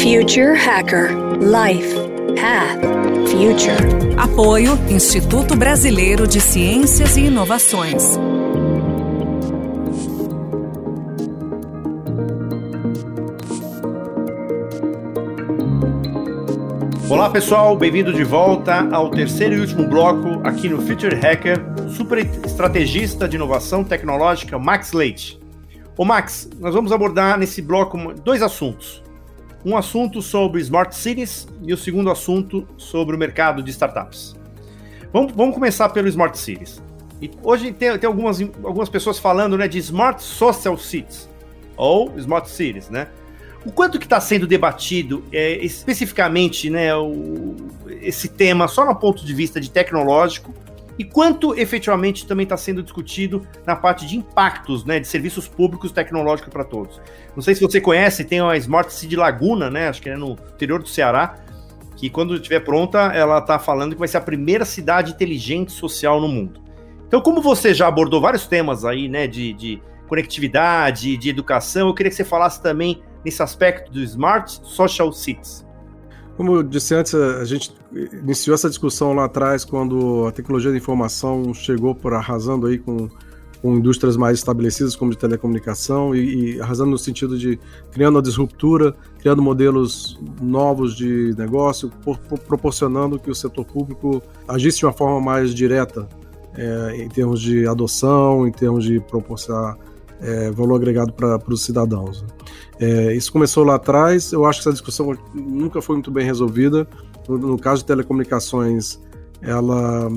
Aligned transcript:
Future 0.00 0.54
Hacker 0.54 1.10
Life 1.42 1.94
Path 2.34 2.80
Future. 3.28 4.16
Apoio 4.16 4.72
Instituto 4.88 5.54
Brasileiro 5.54 6.26
de 6.26 6.40
Ciências 6.40 7.18
e 7.18 7.26
Inovações. 7.26 8.16
Olá 17.10 17.28
pessoal, 17.28 17.76
bem-vindo 17.76 18.10
de 18.10 18.24
volta 18.24 18.88
ao 18.90 19.10
terceiro 19.10 19.56
e 19.56 19.60
último 19.60 19.86
bloco 19.86 20.40
aqui 20.48 20.70
no 20.70 20.80
Future 20.80 21.14
Hacker, 21.16 21.62
super 21.90 22.26
estrategista 22.46 23.28
de 23.28 23.36
inovação 23.36 23.84
tecnológica 23.84 24.58
Max 24.58 24.94
Leite. 24.94 25.38
Ô 25.94 26.06
Max, 26.06 26.48
nós 26.58 26.72
vamos 26.72 26.90
abordar 26.90 27.38
nesse 27.38 27.60
bloco 27.60 27.98
dois 28.24 28.40
assuntos. 28.40 29.02
Um 29.64 29.76
assunto 29.76 30.22
sobre 30.22 30.60
Smart 30.60 30.94
Cities 30.94 31.46
e 31.62 31.72
o 31.72 31.76
segundo 31.76 32.10
assunto 32.10 32.66
sobre 32.76 33.14
o 33.14 33.18
mercado 33.18 33.62
de 33.62 33.70
startups. 33.70 34.34
Vamos, 35.12 35.32
vamos 35.32 35.54
começar 35.54 35.88
pelo 35.90 36.08
Smart 36.08 36.38
Cities. 36.38 36.82
E 37.20 37.30
hoje 37.42 37.72
tem, 37.72 37.98
tem 37.98 38.08
algumas, 38.08 38.40
algumas 38.40 38.88
pessoas 38.88 39.18
falando 39.18 39.58
né, 39.58 39.68
de 39.68 39.78
Smart 39.78 40.22
Social 40.22 40.78
Cities, 40.78 41.28
ou 41.76 42.16
Smart 42.16 42.48
Cities, 42.48 42.88
né? 42.88 43.08
O 43.64 43.70
quanto 43.70 43.98
que 43.98 44.06
está 44.06 44.18
sendo 44.18 44.46
debatido 44.46 45.22
é, 45.30 45.62
especificamente 45.62 46.70
né, 46.70 46.94
o, 46.96 47.56
esse 48.00 48.28
tema 48.28 48.66
só 48.66 48.86
no 48.86 48.96
ponto 48.96 49.24
de 49.24 49.34
vista 49.34 49.60
de 49.60 49.70
tecnológico 49.70 50.54
e 51.00 51.04
quanto 51.04 51.58
efetivamente 51.58 52.26
também 52.26 52.44
está 52.44 52.58
sendo 52.58 52.82
discutido 52.82 53.48
na 53.64 53.74
parte 53.74 54.06
de 54.06 54.18
impactos 54.18 54.84
né, 54.84 55.00
de 55.00 55.08
serviços 55.08 55.48
públicos 55.48 55.90
tecnológicos 55.92 56.52
para 56.52 56.62
todos. 56.62 57.00
Não 57.34 57.42
sei 57.42 57.54
se 57.54 57.62
você 57.62 57.80
conhece, 57.80 58.22
tem 58.22 58.38
a 58.38 58.54
Smart 58.58 58.92
City 58.92 59.16
Laguna, 59.16 59.70
né, 59.70 59.88
acho 59.88 60.02
que 60.02 60.10
é 60.10 60.14
no 60.14 60.32
interior 60.32 60.82
do 60.82 60.86
Ceará, 60.86 61.36
que 61.96 62.10
quando 62.10 62.34
estiver 62.34 62.60
pronta, 62.60 62.98
ela 63.14 63.38
está 63.38 63.58
falando 63.58 63.94
que 63.94 63.98
vai 63.98 64.08
ser 64.08 64.18
a 64.18 64.20
primeira 64.20 64.66
cidade 64.66 65.12
inteligente 65.12 65.72
social 65.72 66.20
no 66.20 66.28
mundo. 66.28 66.60
Então, 67.06 67.22
como 67.22 67.40
você 67.40 67.72
já 67.72 67.88
abordou 67.88 68.20
vários 68.20 68.46
temas 68.46 68.84
aí, 68.84 69.08
né, 69.08 69.26
de, 69.26 69.54
de 69.54 69.82
conectividade, 70.06 71.16
de 71.16 71.30
educação, 71.30 71.88
eu 71.88 71.94
queria 71.94 72.10
que 72.10 72.16
você 72.16 72.26
falasse 72.26 72.62
também 72.62 73.02
nesse 73.24 73.42
aspecto 73.42 73.90
do 73.90 74.02
Smart 74.02 74.60
Social 74.64 75.10
Cities? 75.14 75.66
Como 76.36 76.56
eu 76.56 76.62
disse 76.62 76.94
antes, 76.94 77.14
a 77.14 77.44
gente 77.44 77.74
iniciou 78.12 78.54
essa 78.54 78.68
discussão 78.68 79.12
lá 79.12 79.26
atrás 79.26 79.64
quando 79.64 80.26
a 80.26 80.32
tecnologia 80.32 80.70
da 80.70 80.76
informação 80.76 81.52
chegou 81.52 81.94
por 81.94 82.14
arrasando 82.14 82.66
aí 82.66 82.78
com, 82.78 83.08
com 83.60 83.76
indústrias 83.76 84.16
mais 84.16 84.38
estabelecidas 84.38 84.96
como 84.96 85.10
de 85.10 85.18
telecomunicação 85.18 86.14
e, 86.14 86.54
e 86.54 86.60
arrasando 86.60 86.90
no 86.90 86.98
sentido 86.98 87.38
de 87.38 87.58
criando 87.92 88.18
a 88.18 88.22
disruptura, 88.22 88.94
criando 89.18 89.42
modelos 89.42 90.18
novos 90.40 90.96
de 90.96 91.34
negócio, 91.36 91.90
por, 92.02 92.18
por, 92.18 92.38
proporcionando 92.38 93.18
que 93.18 93.30
o 93.30 93.34
setor 93.34 93.64
público 93.66 94.22
agisse 94.48 94.78
de 94.78 94.86
uma 94.86 94.92
forma 94.92 95.20
mais 95.20 95.54
direta 95.54 96.08
é, 96.54 96.96
em 96.96 97.08
termos 97.08 97.40
de 97.40 97.66
adoção, 97.66 98.46
em 98.46 98.52
termos 98.52 98.84
de 98.84 98.98
proporcionar 99.00 99.76
é, 100.20 100.50
valor 100.50 100.76
agregado 100.76 101.12
para 101.12 101.42
os 101.48 101.64
cidadãos. 101.64 102.24
É, 102.78 103.14
isso 103.14 103.32
começou 103.32 103.64
lá 103.64 103.74
atrás, 103.74 104.32
eu 104.32 104.44
acho 104.44 104.60
que 104.60 104.68
essa 104.68 104.72
discussão 104.72 105.16
nunca 105.34 105.82
foi 105.82 105.96
muito 105.96 106.10
bem 106.10 106.24
resolvida. 106.24 106.86
No, 107.28 107.38
no 107.38 107.58
caso 107.58 107.82
de 107.82 107.86
telecomunicações, 107.86 108.98
ela 109.42 110.10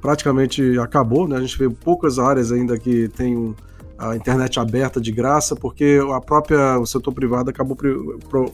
praticamente 0.00 0.78
acabou, 0.78 1.26
né? 1.26 1.36
A 1.36 1.40
gente 1.40 1.58
vê 1.58 1.68
poucas 1.68 2.18
áreas 2.18 2.52
ainda 2.52 2.78
que 2.78 3.08
tem 3.08 3.36
um, 3.36 3.54
a 3.98 4.14
internet 4.14 4.60
aberta 4.60 5.00
de 5.00 5.10
graça, 5.10 5.56
porque 5.56 5.98
a 6.14 6.20
própria 6.20 6.78
o 6.78 6.86
setor 6.86 7.12
privado 7.12 7.50
acabou 7.50 7.76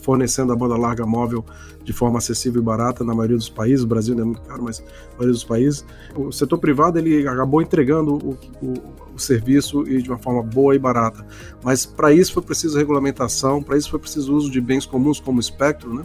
fornecendo 0.01 0.53
a 0.53 0.57
banda 0.57 0.75
larga 0.77 1.05
móvel 1.05 1.45
de 1.85 1.93
forma 1.93 2.17
acessível 2.17 2.63
e 2.63 2.65
barata 2.65 3.05
na 3.05 3.15
maioria 3.15 3.37
dos 3.37 3.51
países. 3.51 3.85
O 3.85 3.87
Brasil 3.87 4.15
não 4.15 4.23
é 4.23 4.25
muito 4.25 4.41
caro, 4.41 4.63
mas 4.63 4.81
na 4.81 5.11
maioria 5.11 5.33
dos 5.33 5.45
países. 5.45 5.85
O 6.17 6.33
setor 6.33 6.57
privado 6.57 6.99
ele 6.99 7.29
acabou 7.29 7.61
entregando 7.61 8.15
o, 8.15 8.39
o, 8.65 8.75
o 9.15 9.19
serviço 9.19 9.87
e 9.87 10.01
de 10.01 10.09
uma 10.09 10.19
forma 10.19 10.43
boa 10.43 10.75
e 10.75 10.79
barata. 10.79 11.27
Mas 11.63 11.85
para 11.85 12.11
isso 12.11 12.33
foi 12.33 12.43
preciso 12.43 12.79
regulamentação, 12.79 13.63
para 13.63 13.77
isso 13.77 13.91
foi 13.91 13.99
preciso 13.99 14.35
uso 14.35 14.51
de 14.51 14.63
bens 14.63 14.87
comuns 14.87 15.21
como 15.21 15.39
espectro, 15.39 15.93
né? 15.93 16.05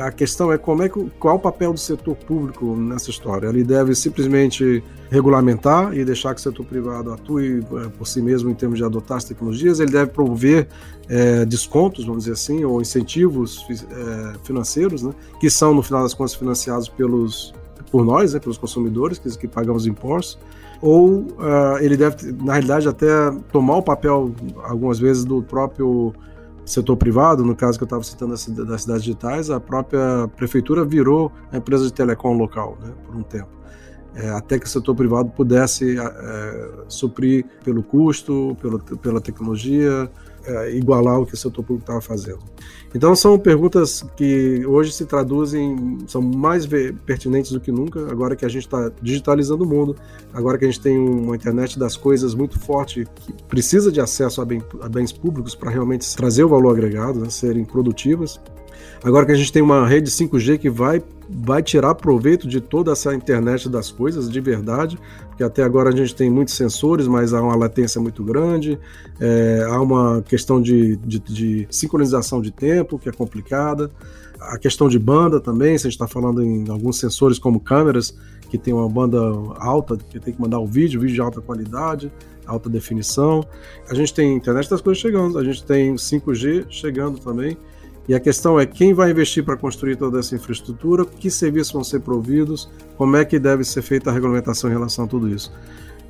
A 0.00 0.10
questão 0.10 0.52
é 0.52 0.58
como 0.58 0.82
é 0.82 0.88
que, 0.88 1.10
qual 1.18 1.34
é 1.34 1.36
o 1.36 1.40
papel 1.40 1.72
do 1.72 1.78
setor 1.78 2.16
público 2.16 2.76
nessa 2.76 3.10
história. 3.10 3.48
Ele 3.48 3.62
deve 3.62 3.94
simplesmente 3.94 4.82
regulamentar 5.10 5.96
e 5.96 6.04
deixar 6.04 6.34
que 6.34 6.40
o 6.40 6.42
setor 6.42 6.64
privado 6.66 7.12
atue 7.12 7.60
é, 7.60 7.88
por 7.88 8.06
si 8.06 8.20
mesmo 8.20 8.50
em 8.50 8.54
termos 8.54 8.78
de 8.78 8.84
adotar 8.84 9.18
as 9.18 9.24
tecnologias. 9.24 9.80
Ele 9.80 9.92
deve 9.92 10.10
promover 10.10 10.68
é, 11.08 11.44
descontos, 11.44 12.04
vamos 12.04 12.24
dizer 12.24 12.34
assim, 12.34 12.64
ou 12.64 12.80
incentivos 12.80 13.64
é, 13.70 14.38
financeiros, 14.44 15.02
né, 15.02 15.12
que 15.38 15.48
são 15.48 15.74
no 15.74 15.82
final 15.82 16.02
das 16.02 16.14
contas 16.14 16.34
financiados 16.34 16.88
pelos 16.88 17.54
por 17.90 18.04
nós, 18.04 18.34
né, 18.34 18.40
pelos 18.40 18.58
consumidores 18.58 19.18
que, 19.18 19.38
que 19.38 19.46
pagamos 19.46 19.86
impostos 19.86 20.38
ou 20.84 21.20
uh, 21.20 21.78
ele 21.80 21.96
deve, 21.96 22.30
na 22.32 22.52
realidade, 22.52 22.86
até 22.86 23.06
tomar 23.50 23.78
o 23.78 23.82
papel, 23.82 24.34
algumas 24.64 24.98
vezes, 24.98 25.24
do 25.24 25.42
próprio 25.42 26.12
setor 26.64 26.96
privado, 26.96 27.44
no 27.44 27.54
caso 27.54 27.78
que 27.78 27.84
eu 27.84 27.86
estava 27.86 28.02
citando 28.02 28.32
das 28.66 28.82
cidades 28.82 29.02
digitais, 29.02 29.50
a 29.50 29.60
própria 29.60 30.28
prefeitura 30.36 30.84
virou 30.84 31.30
a 31.52 31.56
empresa 31.56 31.84
de 31.84 31.92
telecom 31.92 32.36
local, 32.36 32.78
né, 32.82 32.92
por 33.06 33.14
um 33.14 33.22
tempo. 33.22 33.48
É, 34.14 34.30
até 34.30 34.58
que 34.58 34.66
o 34.66 34.68
setor 34.68 34.94
privado 34.94 35.30
pudesse 35.30 35.98
é, 35.98 36.70
suprir 36.88 37.44
pelo 37.64 37.82
custo, 37.82 38.56
pela 39.02 39.20
tecnologia, 39.20 40.08
é, 40.46 40.76
igualar 40.76 41.20
o 41.20 41.26
que 41.26 41.34
o 41.34 41.36
setor 41.36 41.62
público 41.62 41.82
estava 41.82 42.00
fazendo. 42.00 42.40
Então 42.94 43.14
são 43.16 43.36
perguntas 43.38 44.04
que 44.16 44.64
hoje 44.66 44.92
se 44.92 45.04
traduzem, 45.04 45.98
são 46.06 46.22
mais 46.22 46.64
pertinentes 47.04 47.50
do 47.50 47.60
que 47.60 47.72
nunca, 47.72 48.00
agora 48.10 48.36
que 48.36 48.44
a 48.44 48.48
gente 48.48 48.64
está 48.64 48.90
digitalizando 49.02 49.64
o 49.64 49.66
mundo, 49.66 49.96
agora 50.32 50.56
que 50.56 50.64
a 50.64 50.68
gente 50.68 50.80
tem 50.80 50.96
uma 50.96 51.34
internet 51.34 51.76
das 51.76 51.96
coisas 51.96 52.34
muito 52.34 52.58
forte, 52.58 53.04
que 53.16 53.32
precisa 53.48 53.90
de 53.90 54.00
acesso 54.00 54.40
a, 54.40 54.44
bem, 54.44 54.62
a 54.80 54.88
bens 54.88 55.10
públicos 55.10 55.54
para 55.56 55.70
realmente 55.70 56.14
trazer 56.16 56.44
o 56.44 56.48
valor 56.48 56.70
agregado, 56.70 57.18
né, 57.18 57.28
serem 57.30 57.64
produtivas. 57.64 58.40
Agora 59.02 59.26
que 59.26 59.32
a 59.32 59.36
gente 59.36 59.52
tem 59.52 59.60
uma 59.60 59.86
rede 59.86 60.10
5G 60.10 60.58
que 60.58 60.70
vai, 60.70 61.02
vai 61.28 61.62
tirar 61.62 61.94
proveito 61.94 62.48
de 62.48 62.60
toda 62.60 62.92
essa 62.92 63.14
internet 63.14 63.68
das 63.68 63.90
coisas 63.90 64.30
de 64.30 64.40
verdade, 64.40 64.98
porque 65.34 65.42
até 65.42 65.64
agora 65.64 65.88
a 65.88 65.92
gente 65.92 66.14
tem 66.14 66.30
muitos 66.30 66.54
sensores, 66.54 67.08
mas 67.08 67.34
há 67.34 67.42
uma 67.42 67.56
latência 67.56 68.00
muito 68.00 68.22
grande, 68.22 68.78
é, 69.18 69.66
há 69.68 69.80
uma 69.80 70.22
questão 70.22 70.62
de, 70.62 70.94
de, 70.98 71.18
de, 71.18 71.66
sincronização 71.68 72.40
de 72.40 72.52
tempo 72.52 73.00
que 73.00 73.08
é 73.08 73.12
complicada, 73.12 73.90
a 74.40 74.56
questão 74.56 74.88
de 74.88 74.96
banda 74.96 75.40
também, 75.40 75.76
se 75.76 75.88
a 75.88 75.90
gente 75.90 76.00
está 76.00 76.06
falando 76.06 76.40
em 76.40 76.70
alguns 76.70 77.00
sensores 77.00 77.36
como 77.36 77.58
câmeras, 77.58 78.16
que 78.48 78.56
tem 78.56 78.72
uma 78.72 78.88
banda 78.88 79.18
alta, 79.58 79.96
que 79.96 80.20
tem 80.20 80.32
que 80.32 80.40
mandar 80.40 80.60
o 80.60 80.66
vídeo, 80.68 81.00
vídeo 81.00 81.14
de 81.14 81.20
alta 81.20 81.40
qualidade, 81.40 82.12
alta 82.46 82.70
definição. 82.70 83.44
A 83.90 83.94
gente 83.94 84.14
tem 84.14 84.36
internet 84.36 84.70
das 84.70 84.80
coisas 84.80 85.00
chegando, 85.02 85.36
a 85.36 85.42
gente 85.42 85.64
tem 85.64 85.96
5G 85.96 86.66
chegando 86.68 87.18
também. 87.18 87.56
E 88.08 88.14
a 88.14 88.20
questão 88.20 88.60
é 88.60 88.66
quem 88.66 88.92
vai 88.92 89.10
investir 89.10 89.44
para 89.44 89.56
construir 89.56 89.96
toda 89.96 90.18
essa 90.20 90.34
infraestrutura, 90.34 91.04
que 91.04 91.30
serviços 91.30 91.72
vão 91.72 91.82
ser 91.82 92.00
providos, 92.00 92.68
como 92.96 93.16
é 93.16 93.24
que 93.24 93.38
deve 93.38 93.64
ser 93.64 93.82
feita 93.82 94.10
a 94.10 94.12
regulamentação 94.12 94.68
em 94.68 94.72
relação 94.74 95.06
a 95.06 95.08
tudo 95.08 95.28
isso. 95.28 95.52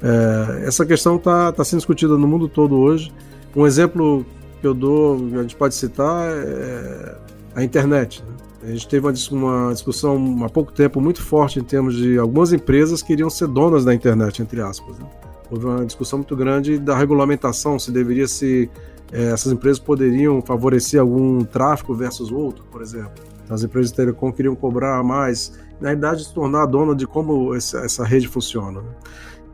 É, 0.03 0.65
essa 0.66 0.84
questão 0.84 1.16
está 1.16 1.53
tá 1.53 1.65
sendo 1.65 1.78
discutida 1.78 2.19
no 2.19 2.27
mundo 2.27 2.49
todo 2.49 2.77
hoje. 2.77 3.12
Um 3.54 3.66
exemplo 3.66 4.27
que 4.60 4.66
eu 4.66 4.75
dou, 4.75 5.16
a 5.38 5.43
gente 5.43 5.54
pode 5.54 5.75
citar, 5.75 6.31
é 6.31 7.16
a 7.54 7.62
internet. 7.62 8.22
Né? 8.22 8.34
A 8.65 8.71
gente 8.72 8.88
teve 8.88 9.06
uma, 9.06 9.72
discussão 9.72 10.44
há 10.44 10.49
pouco 10.49 10.72
tempo 10.72 11.00
muito 11.00 11.22
forte 11.22 11.60
em 11.60 11.65
termos 11.65 11.97
de 11.97 12.19
algumas 12.19 12.53
empresas 12.53 13.03
que 13.03 13.09
queriam 13.09 13.31
ser 13.31 13.47
donas 13.47 13.84
da 13.84 13.94
internet, 13.94 14.43
entre 14.43 14.60
aspas. 14.60 14.99
Né? 14.99 15.06
Houve 15.50 15.66
uma 15.66 15.84
discussão 15.84 16.19
muito 16.19 16.34
grande 16.37 16.78
da 16.78 16.97
regulamentação, 16.97 17.78
se 17.78 17.91
deveria 17.91 18.27
se 18.27 18.71
é, 19.12 19.27
essas 19.27 19.53
empresas 19.53 19.78
poderiam 19.78 20.41
favorecer 20.43 21.00
algum 21.00 21.44
tráfego 21.44 21.94
versus 21.94 22.32
outro, 22.32 22.65
por 22.71 22.82
exemplo. 22.82 23.22
As 23.48 23.63
empresas 23.63 23.91
de 23.91 23.97
telecom 23.97 24.33
queriam 24.33 24.57
cobrar 24.57 25.03
mais, 25.04 25.53
na 25.80 25.89
realidade, 25.89 26.24
se 26.24 26.33
tornar 26.33 26.66
dona 26.66 26.95
de 26.95 27.07
como 27.07 27.54
essa 27.54 28.04
rede 28.04 28.27
funciona. 28.27 28.80
Né? 28.80 28.89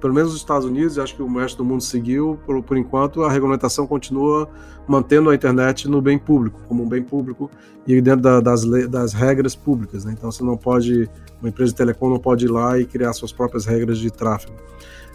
Pelo 0.01 0.15
menos 0.15 0.31
nos 0.31 0.41
Estados 0.41 0.67
Unidos, 0.67 0.99
acho 0.99 1.15
que 1.15 1.23
o 1.23 1.39
resto 1.39 1.59
do 1.59 1.65
mundo 1.65 1.83
seguiu, 1.83 2.39
por, 2.47 2.63
por 2.63 2.77
enquanto, 2.77 3.23
a 3.23 3.31
regulamentação 3.31 3.87
continua 3.87 4.49
mantendo 4.89 5.29
a 5.29 5.35
internet 5.35 5.89
no 5.89 6.01
bem 6.01 6.19
público, 6.19 6.59
como 6.67 6.85
um 6.85 6.89
bem 6.89 7.03
público 7.03 7.51
e 7.87 8.01
dentro 8.01 8.23
da, 8.23 8.41
das, 8.41 8.65
das 8.89 9.13
regras 9.13 9.55
públicas. 9.55 10.05
Né? 10.05 10.15
Então, 10.17 10.31
você 10.31 10.43
não 10.43 10.57
pode, 10.57 11.11
uma 11.41 11.49
empresa 11.51 11.73
de 11.73 11.77
telecom 11.77 12.09
não 12.09 12.19
pode 12.19 12.47
ir 12.47 12.49
lá 12.49 12.79
e 12.79 12.87
criar 12.87 13.13
suas 13.13 13.33
próprias 13.33 13.67
regras 13.67 13.99
de 13.99 14.11
tráfego 14.11 14.55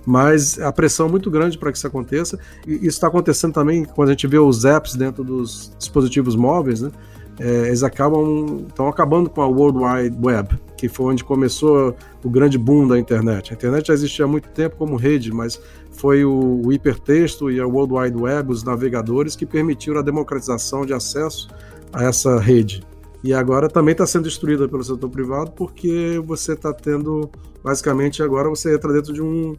mas 0.06 0.60
a 0.60 0.72
pressão 0.72 1.08
é 1.08 1.10
muito 1.10 1.32
grande 1.32 1.58
para 1.58 1.72
que 1.72 1.78
isso 1.78 1.88
aconteça. 1.88 2.40
E 2.68 2.76
isso 2.76 2.88
está 2.88 3.08
acontecendo 3.08 3.54
também 3.54 3.84
quando 3.84 4.10
a 4.10 4.12
gente 4.12 4.28
vê 4.28 4.38
os 4.38 4.66
apps 4.66 4.96
dentro 4.96 5.24
dos 5.24 5.74
dispositivos 5.78 6.36
móveis, 6.36 6.82
né? 6.82 6.92
É, 7.38 7.68
eles 7.68 7.84
acabam 7.84 8.66
estão 8.68 8.88
acabando 8.88 9.30
com 9.30 9.42
a 9.42 9.48
World 9.48 9.80
Wide 9.80 10.18
Web, 10.24 10.58
que 10.78 10.88
foi 10.88 11.08
onde 11.12 11.24
começou 11.24 11.94
o 12.24 12.30
grande 12.30 12.58
boom 12.58 12.88
da 12.88 12.98
internet. 12.98 13.52
A 13.52 13.56
internet 13.56 13.88
já 13.88 13.94
existia 13.94 14.24
há 14.24 14.28
muito 14.28 14.48
tempo 14.50 14.78
como 14.78 14.96
rede, 14.96 15.34
mas 15.34 15.60
foi 15.92 16.24
o, 16.24 16.62
o 16.64 16.72
hipertexto 16.72 17.52
e 17.52 17.60
a 17.60 17.68
World 17.68 17.94
Wide 17.94 18.18
Web, 18.18 18.52
os 18.52 18.64
navegadores, 18.64 19.36
que 19.36 19.46
permitiram 19.46 20.00
a 20.00 20.02
democratização 20.02 20.86
de 20.86 20.94
acesso 20.94 21.50
a 21.92 22.06
essa 22.06 22.40
rede. 22.40 22.84
E 23.22 23.34
agora 23.34 23.68
também 23.68 23.94
está 23.94 24.06
sendo 24.06 24.24
destruída 24.24 24.68
pelo 24.68 24.84
setor 24.84 25.10
privado 25.10 25.52
porque 25.52 26.22
você 26.24 26.54
está 26.54 26.72
tendo, 26.72 27.30
basicamente, 27.64 28.22
agora 28.22 28.48
você 28.48 28.76
entra 28.76 28.94
dentro 28.94 29.12
de 29.12 29.22
um, 29.22 29.56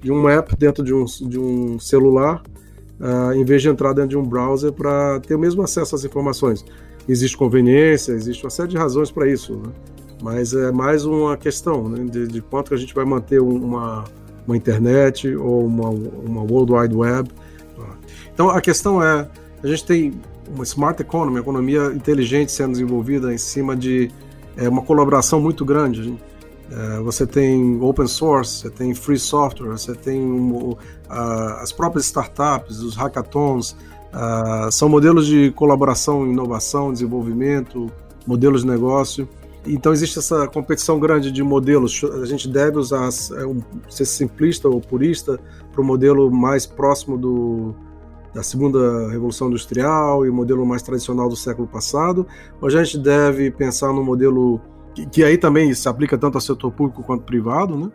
de 0.00 0.12
um 0.12 0.28
app, 0.28 0.54
dentro 0.56 0.84
de 0.84 0.94
um, 0.94 1.04
de 1.04 1.38
um 1.38 1.78
celular, 1.78 2.42
uh, 3.00 3.32
em 3.32 3.44
vez 3.44 3.62
de 3.62 3.68
entrar 3.68 3.92
dentro 3.92 4.10
de 4.10 4.16
um 4.16 4.22
browser 4.22 4.72
para 4.72 5.20
ter 5.20 5.34
o 5.34 5.38
mesmo 5.38 5.62
acesso 5.62 5.94
às 5.94 6.04
informações. 6.04 6.64
Existe 7.08 7.36
conveniência, 7.36 8.12
existe 8.12 8.44
uma 8.44 8.50
série 8.50 8.68
de 8.68 8.76
razões 8.76 9.10
para 9.10 9.28
isso, 9.28 9.54
né? 9.56 9.72
mas 10.22 10.52
é 10.52 10.70
mais 10.70 11.04
uma 11.04 11.36
questão 11.36 11.88
né, 11.88 12.04
de, 12.04 12.26
de, 12.26 12.42
quanto 12.42 12.68
que 12.68 12.74
a 12.74 12.78
gente 12.78 12.94
vai 12.94 13.04
manter 13.04 13.40
uma, 13.40 14.04
uma 14.46 14.56
internet 14.56 15.34
ou 15.34 15.64
uma, 15.64 15.88
uma 15.88 16.42
World 16.42 16.72
Wide 16.72 16.94
Web. 16.94 17.30
Então 18.34 18.50
a 18.50 18.60
questão 18.60 19.02
é, 19.02 19.28
a 19.62 19.66
gente 19.66 19.84
tem 19.84 20.20
uma 20.54 20.64
smart 20.64 21.00
economy, 21.00 21.38
economia 21.38 21.86
inteligente 21.94 22.52
sendo 22.52 22.72
desenvolvida 22.72 23.32
em 23.32 23.38
cima 23.38 23.76
de 23.76 24.10
é, 24.56 24.68
uma 24.68 24.82
colaboração 24.82 25.40
muito 25.40 25.64
grande. 25.64 26.16
É, 26.70 27.00
você 27.00 27.26
tem 27.26 27.80
open 27.80 28.06
source, 28.06 28.60
você 28.60 28.70
tem 28.70 28.94
free 28.94 29.18
software, 29.18 29.70
você 29.70 29.94
tem 29.94 30.20
um, 30.20 30.70
uh, 30.70 30.76
as 31.60 31.72
próprias 31.72 32.04
startups, 32.06 32.80
os 32.80 32.94
hackathons, 32.94 33.72
uh, 34.12 34.70
são 34.70 34.88
modelos 34.88 35.26
de 35.26 35.50
colaboração, 35.52 36.26
inovação, 36.26 36.92
desenvolvimento, 36.92 37.90
modelos 38.26 38.62
de 38.62 38.68
negócio. 38.68 39.26
Então 39.66 39.92
existe 39.92 40.18
essa 40.18 40.46
competição 40.46 41.00
grande 41.00 41.32
de 41.32 41.42
modelos. 41.42 42.02
A 42.22 42.26
gente 42.26 42.48
deve 42.48 42.78
usar 42.78 43.08
é, 43.08 43.10
ser 43.88 44.04
simplista 44.04 44.68
ou 44.68 44.80
purista 44.80 45.40
para 45.72 45.80
o 45.80 45.84
modelo 45.84 46.30
mais 46.30 46.64
próximo 46.64 47.18
do, 47.18 47.74
da 48.32 48.42
segunda 48.42 49.10
revolução 49.10 49.48
industrial 49.48 50.24
e 50.24 50.30
o 50.30 50.34
modelo 50.34 50.64
mais 50.64 50.82
tradicional 50.82 51.28
do 51.28 51.36
século 51.36 51.66
passado. 51.66 52.26
Ou 52.60 52.68
a 52.68 52.70
gente 52.70 52.98
deve 52.98 53.50
pensar 53.50 53.92
no 53.92 54.02
modelo 54.02 54.60
que, 54.98 55.06
que 55.06 55.24
aí 55.24 55.38
também 55.38 55.72
se 55.74 55.88
aplica 55.88 56.18
tanto 56.18 56.36
ao 56.36 56.40
setor 56.40 56.72
público 56.72 57.02
quanto 57.02 57.22
privado, 57.22 57.76
né? 57.76 57.90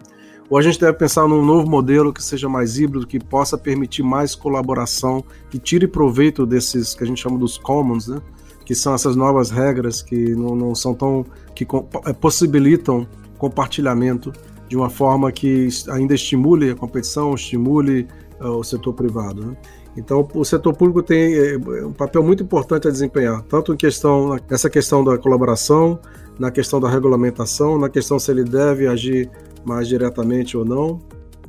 Ou 0.49 0.57
a 0.57 0.61
gente 0.61 0.79
deve 0.79 0.93
pensar 0.93 1.27
num 1.27 1.43
novo 1.43 1.69
modelo 1.69 2.13
que 2.13 2.23
seja 2.23 2.47
mais 2.47 2.77
híbrido, 2.77 3.07
que 3.07 3.19
possa 3.19 3.57
permitir 3.57 4.03
mais 4.03 4.35
colaboração, 4.35 5.23
que 5.49 5.57
tire 5.57 5.87
proveito 5.87 6.45
desses 6.45 6.93
que 6.93 7.03
a 7.03 7.07
gente 7.07 7.21
chama 7.21 7.37
dos 7.37 7.57
commons, 7.57 8.07
né? 8.07 8.21
que 8.65 8.75
são 8.75 8.93
essas 8.93 9.15
novas 9.15 9.49
regras 9.49 10.01
que 10.01 10.35
não, 10.35 10.55
não 10.55 10.75
são 10.75 10.93
tão. 10.93 11.25
que 11.55 11.65
é, 12.05 12.13
possibilitam 12.13 13.07
compartilhamento 13.37 14.31
de 14.69 14.77
uma 14.77 14.89
forma 14.89 15.31
que 15.31 15.67
ainda 15.89 16.13
estimule 16.13 16.69
a 16.69 16.75
competição, 16.75 17.33
estimule 17.33 18.07
uh, 18.39 18.49
o 18.49 18.63
setor 18.63 18.93
privado. 18.93 19.45
Né? 19.45 19.57
Então, 19.97 20.27
o 20.33 20.45
setor 20.45 20.73
público 20.75 21.01
tem 21.01 21.35
é, 21.35 21.57
um 21.85 21.93
papel 21.93 22.23
muito 22.23 22.43
importante 22.43 22.87
a 22.87 22.91
desempenhar, 22.91 23.41
tanto 23.43 23.73
em 23.73 23.77
questão, 23.77 24.37
nessa 24.49 24.69
questão 24.69 25.03
da 25.03 25.17
colaboração, 25.17 25.99
na 26.39 26.51
questão 26.51 26.79
da 26.79 26.89
regulamentação, 26.89 27.77
na 27.77 27.89
questão 27.89 28.17
se 28.19 28.31
ele 28.31 28.43
deve 28.43 28.87
agir 28.87 29.29
mais 29.65 29.87
diretamente 29.87 30.57
ou 30.57 30.65
não, 30.65 31.01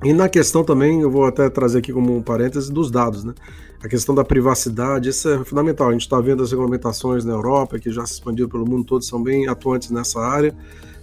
e 0.04 0.12
na 0.12 0.28
questão 0.28 0.62
também, 0.62 1.00
eu 1.00 1.10
vou 1.10 1.25
até 1.25 1.48
trazer 1.48 1.78
aqui 1.78 1.90
como 1.90 2.14
um 2.14 2.20
parêntese, 2.20 2.70
dos 2.70 2.90
dados, 2.90 3.25
né? 3.25 3.32
A 3.82 3.88
questão 3.88 4.14
da 4.14 4.22
privacidade, 4.22 5.08
isso 5.08 5.28
é 5.28 5.42
fundamental. 5.44 5.88
A 5.88 5.92
gente 5.92 6.02
está 6.02 6.20
vendo 6.20 6.42
as 6.42 6.50
regulamentações 6.50 7.25
na 7.25 7.32
Europa, 7.32 7.78
que 7.78 7.90
já 7.90 8.04
se 8.04 8.14
expandiram 8.14 8.48
pelo 8.48 8.69
mundo 8.69 8.84
todo, 8.84 9.02
são 9.02 9.22
bem 9.22 9.48
atuantes 9.48 9.90
nessa 9.90 10.20
área, 10.20 10.54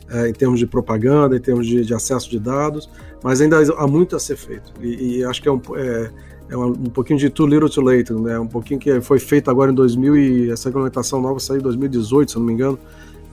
é, 0.08 0.30
em 0.30 0.34
termos 0.34 0.60
de 0.60 0.68
propaganda, 0.68 1.36
em 1.36 1.40
termos 1.40 1.66
de, 1.66 1.84
de, 1.84 1.94
acesso 1.96 2.30
de 2.30 2.40
dados, 2.40 2.90
mas 3.24 3.42
ainda 3.42 3.58
há 3.76 3.88
muito 3.88 4.16
a 4.16 4.20
ser 4.20 4.36
feito. 4.36 4.72
E, 4.80 5.18
e 5.18 5.24
acho 5.24 5.42
que 5.42 5.48
é 5.48 5.52
um, 5.52 5.62
é, 5.76 6.12
é 6.50 6.58
um, 6.58 6.74
pouquinho 6.74 7.18
de 7.18 7.30
too 7.30 7.48
little 7.48 7.70
too 7.70 7.84
late, 7.84 8.14
né? 8.14 8.38
Um 8.40 8.48
pouquinho 8.48 8.80
que 8.80 9.02
foi 9.02 9.20
feito 9.20 9.50
agora 9.50 9.72
em 9.72 9.76
2000 9.76 10.18
e 10.18 10.52
essa 10.52 10.70
regulamentação 10.70 11.22
nova 11.22 11.40
saiu 11.40 11.60
em 11.60 11.64
2018, 11.64 12.32
se 12.32 12.38
não 12.38 12.46
me 12.46 12.54
engano. 12.54 12.78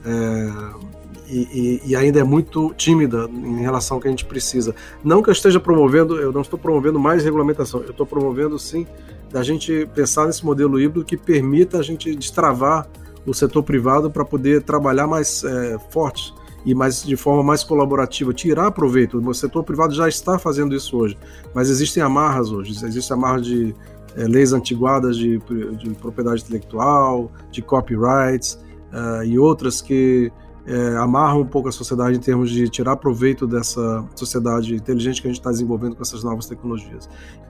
É, 0.05 0.89
e, 1.29 1.81
e, 1.85 1.91
e, 1.91 1.95
ainda 1.95 2.19
é 2.19 2.23
muito 2.23 2.73
tímida 2.75 3.29
em 3.31 3.61
relação 3.61 3.97
ao 3.97 4.01
que 4.01 4.07
a 4.07 4.11
gente 4.11 4.25
precisa. 4.25 4.73
Não 5.03 5.21
que 5.21 5.29
eu 5.29 5.31
esteja 5.31 5.59
promovendo, 5.59 6.19
eu 6.19 6.31
não 6.31 6.41
estou 6.41 6.57
promovendo 6.57 6.99
mais 6.99 7.23
regulamentação, 7.23 7.81
eu 7.81 7.91
estou 7.91 8.05
promovendo 8.05 8.57
sim 8.57 8.87
da 9.31 9.43
gente 9.43 9.87
pensar 9.93 10.25
nesse 10.25 10.43
modelo 10.43 10.79
híbrido 10.79 11.05
que 11.05 11.15
permita 11.15 11.77
a 11.77 11.83
gente 11.83 12.15
destravar 12.15 12.87
o 13.27 13.33
setor 13.33 13.61
privado 13.61 14.09
para 14.09 14.25
poder 14.25 14.63
trabalhar 14.63 15.05
mais 15.05 15.43
é, 15.43 15.77
forte 15.91 16.33
e 16.65 16.73
mais 16.73 17.03
de 17.03 17.15
forma 17.15 17.43
mais 17.43 17.63
colaborativa, 17.63 18.33
tirar 18.33 18.71
proveito. 18.71 19.17
O 19.19 19.33
setor 19.33 19.63
privado 19.63 19.93
já 19.93 20.09
está 20.09 20.39
fazendo 20.39 20.75
isso 20.75 20.97
hoje, 20.97 21.17
mas 21.53 21.69
existem 21.69 22.01
amarras 22.01 22.51
hoje, 22.51 22.71
existem 22.85 23.15
amarras 23.15 23.45
de 23.45 23.75
é, 24.15 24.23
leis 24.23 24.51
antiguadas 24.51 25.15
de, 25.15 25.37
de, 25.77 25.89
propriedade 25.91 26.41
intelectual, 26.41 27.31
de 27.51 27.61
copyrights 27.61 28.59
uh, 28.91 29.23
e 29.23 29.37
outras 29.37 29.81
que 29.81 30.31
é, 30.65 30.97
amarram 30.97 31.41
um 31.41 31.45
pouco 31.45 31.67
a 31.67 31.71
sociedade 31.71 32.15
em 32.15 32.19
termos 32.19 32.51
de 32.51 32.69
tirar 32.69 32.95
proveito 32.97 33.47
dessa 33.47 34.05
sociedade 34.15 34.75
inteligente 34.75 35.21
que 35.21 35.27
a 35.27 35.31
gente 35.31 35.39
está 35.39 35.49
desenvolvendo 35.49 35.95
com 35.95 36.01
essas 36.03 36.23
novas 36.23 36.45
tecnologias. 36.45 37.09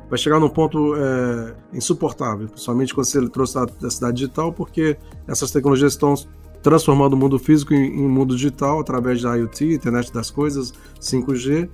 Vai 0.09 0.17
chegar 0.17 0.39
num 0.39 0.49
ponto 0.49 0.95
é, 0.95 1.53
insuportável, 1.73 2.47
principalmente 2.47 2.93
quando 2.93 3.05
você 3.05 3.27
trouxe 3.29 3.57
a, 3.57 3.65
a 3.83 3.89
cidade 3.89 4.17
digital, 4.17 4.53
porque 4.53 4.97
essas 5.27 5.51
tecnologias 5.51 5.93
estão 5.93 6.15
transformando 6.63 7.13
o 7.13 7.17
mundo 7.17 7.37
físico 7.37 7.73
em, 7.73 7.87
em 7.87 8.07
mundo 8.07 8.35
digital 8.35 8.79
através 8.79 9.21
da 9.21 9.35
IoT, 9.35 9.73
internet 9.73 10.13
das 10.13 10.31
coisas, 10.31 10.73
5G, 11.01 11.69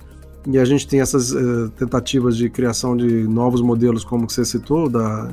e 0.48 0.58
a 0.58 0.64
gente 0.64 0.86
tem 0.86 1.00
essas 1.00 1.32
uh, 1.32 1.68
tentativas 1.70 2.36
de 2.36 2.48
criação 2.50 2.96
de 2.96 3.26
novos 3.26 3.60
modelos, 3.60 4.04
como 4.04 4.28
você 4.28 4.44
citou, 4.44 4.88
da, 4.88 5.28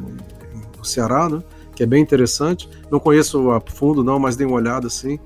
Ceará, 0.83 1.30
né? 1.30 1.41
Que 1.75 1.84
é 1.84 1.86
bem 1.86 2.02
interessante. 2.02 2.70
Não 2.92 3.00
conheço 3.00 3.52
a 3.52 3.62
fundo, 3.62 4.04
não, 4.04 4.20
mas 4.20 4.36
dei 4.36 4.46
uma 4.46 4.56
olhada 4.56 4.88
assim 4.88 5.20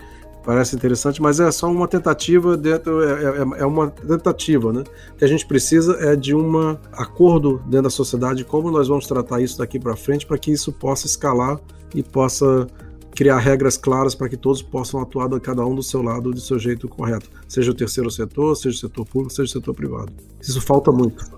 parece 0.47 0.77
interessante, 0.77 1.21
mas 1.21 1.41
é 1.41 1.51
só 1.51 1.69
uma 1.69 1.89
tentativa 1.89 2.55
dentro, 2.55 3.03
é, 3.03 3.23
é, 3.25 3.59
é, 3.59 3.65
uma 3.65 3.89
tentativa, 3.89 4.71
né? 4.71 4.81
O 5.11 5.17
que 5.17 5.25
a 5.25 5.27
gente 5.27 5.45
precisa 5.45 5.97
é 5.99 6.15
de 6.15 6.33
um 6.33 6.57
acordo 6.93 7.61
dentro 7.65 7.81
da 7.81 7.89
sociedade, 7.89 8.45
como 8.45 8.71
nós 8.71 8.87
vamos 8.87 9.05
tratar 9.05 9.41
isso 9.41 9.57
daqui 9.57 9.77
para 9.77 9.93
frente, 9.97 10.25
para 10.25 10.37
que 10.37 10.49
isso 10.49 10.71
possa 10.71 11.05
escalar 11.05 11.59
e 11.93 12.01
possa 12.01 12.65
criar 13.11 13.39
regras 13.39 13.75
claras 13.75 14.15
para 14.15 14.29
que 14.29 14.37
todos 14.37 14.61
possam 14.61 15.01
atuar 15.01 15.27
cada 15.41 15.65
um 15.65 15.75
do 15.75 15.83
seu 15.83 16.01
lado 16.01 16.31
do 16.31 16.39
seu 16.39 16.57
jeito 16.57 16.87
correto, 16.87 17.29
seja 17.45 17.71
o 17.71 17.73
terceiro 17.73 18.09
setor, 18.09 18.55
seja 18.55 18.77
o 18.77 18.79
setor 18.79 19.05
público, 19.05 19.33
seja 19.33 19.49
o 19.49 19.51
setor 19.51 19.73
privado. 19.73 20.13
Isso 20.39 20.61
falta 20.61 20.93
muito. 20.93 21.36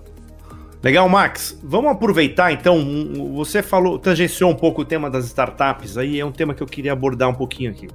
Legal, 0.82 1.06
Max. 1.08 1.58
Vamos 1.62 1.90
aproveitar 1.90 2.52
então. 2.52 2.82
Você 3.34 3.62
falou, 3.62 3.98
tangenciou 3.98 4.50
um 4.50 4.54
pouco 4.54 4.82
o 4.82 4.84
tema 4.84 5.10
das 5.10 5.26
startups 5.26 5.98
aí, 5.98 6.18
é 6.18 6.24
um 6.24 6.32
tema 6.32 6.54
que 6.54 6.62
eu 6.62 6.66
queria 6.66 6.92
abordar 6.92 7.28
um 7.28 7.34
pouquinho 7.34 7.70
aqui. 7.70 7.88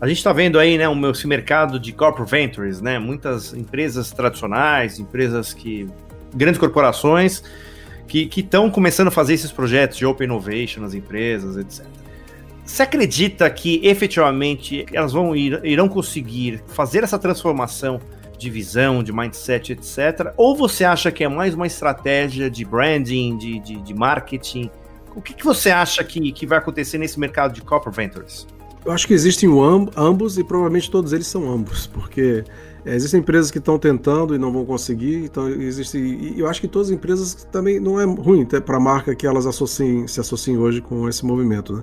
A 0.00 0.06
gente 0.06 0.18
está 0.18 0.32
vendo 0.32 0.58
aí, 0.58 0.78
né, 0.78 0.88
o 0.88 1.10
esse 1.10 1.26
mercado 1.26 1.80
de 1.80 1.92
corporate 1.92 2.30
ventures, 2.30 2.80
né, 2.80 2.98
muitas 2.98 3.52
empresas 3.52 4.12
tradicionais, 4.12 5.00
empresas 5.00 5.52
que 5.52 5.88
grandes 6.34 6.60
corporações 6.60 7.42
que 8.06 8.30
estão 8.36 8.70
começando 8.70 9.08
a 9.08 9.10
fazer 9.10 9.34
esses 9.34 9.50
projetos 9.50 9.98
de 9.98 10.06
open 10.06 10.26
innovation 10.26 10.80
nas 10.80 10.94
empresas, 10.94 11.56
etc. 11.56 11.86
Você 12.64 12.82
acredita 12.82 13.48
que 13.50 13.80
efetivamente 13.82 14.86
elas 14.92 15.12
vão 15.12 15.34
ir, 15.34 15.60
irão 15.64 15.88
conseguir 15.88 16.62
fazer 16.68 17.02
essa 17.02 17.18
transformação 17.18 18.00
de 18.38 18.48
visão, 18.48 19.02
de 19.02 19.12
mindset, 19.12 19.72
etc? 19.72 20.32
Ou 20.36 20.54
você 20.54 20.84
acha 20.84 21.10
que 21.10 21.24
é 21.24 21.28
mais 21.28 21.54
uma 21.54 21.66
estratégia 21.66 22.48
de 22.48 22.64
branding, 22.64 23.36
de, 23.36 23.58
de, 23.58 23.76
de 23.82 23.94
marketing? 23.94 24.70
O 25.14 25.20
que, 25.20 25.34
que 25.34 25.44
você 25.44 25.70
acha 25.70 26.04
que, 26.04 26.32
que 26.32 26.46
vai 26.46 26.58
acontecer 26.58 26.96
nesse 26.98 27.18
mercado 27.18 27.52
de 27.52 27.60
corporate 27.60 27.96
ventures? 27.96 28.46
Eu 28.84 28.92
acho 28.92 29.06
que 29.06 29.14
existem 29.14 29.48
ambos 29.96 30.38
e 30.38 30.44
provavelmente 30.44 30.90
todos 30.90 31.12
eles 31.12 31.26
são 31.26 31.50
ambos, 31.50 31.86
porque 31.86 32.44
é, 32.84 32.94
existem 32.94 33.20
empresas 33.20 33.50
que 33.50 33.58
estão 33.58 33.78
tentando 33.78 34.34
e 34.34 34.38
não 34.38 34.52
vão 34.52 34.64
conseguir, 34.64 35.24
então 35.24 35.48
existe. 35.48 35.98
E 35.98 36.40
eu 36.40 36.46
acho 36.46 36.60
que 36.60 36.68
todas 36.68 36.88
as 36.88 36.94
empresas 36.94 37.46
também 37.52 37.78
não 37.78 38.00
é 38.00 38.04
ruim 38.04 38.46
para 38.46 38.76
a 38.76 38.80
marca 38.80 39.14
que 39.14 39.26
elas 39.26 39.46
associem, 39.46 40.06
se 40.06 40.20
associem 40.20 40.56
hoje 40.56 40.80
com 40.80 41.08
esse 41.08 41.24
movimento. 41.24 41.74
Né? 41.74 41.82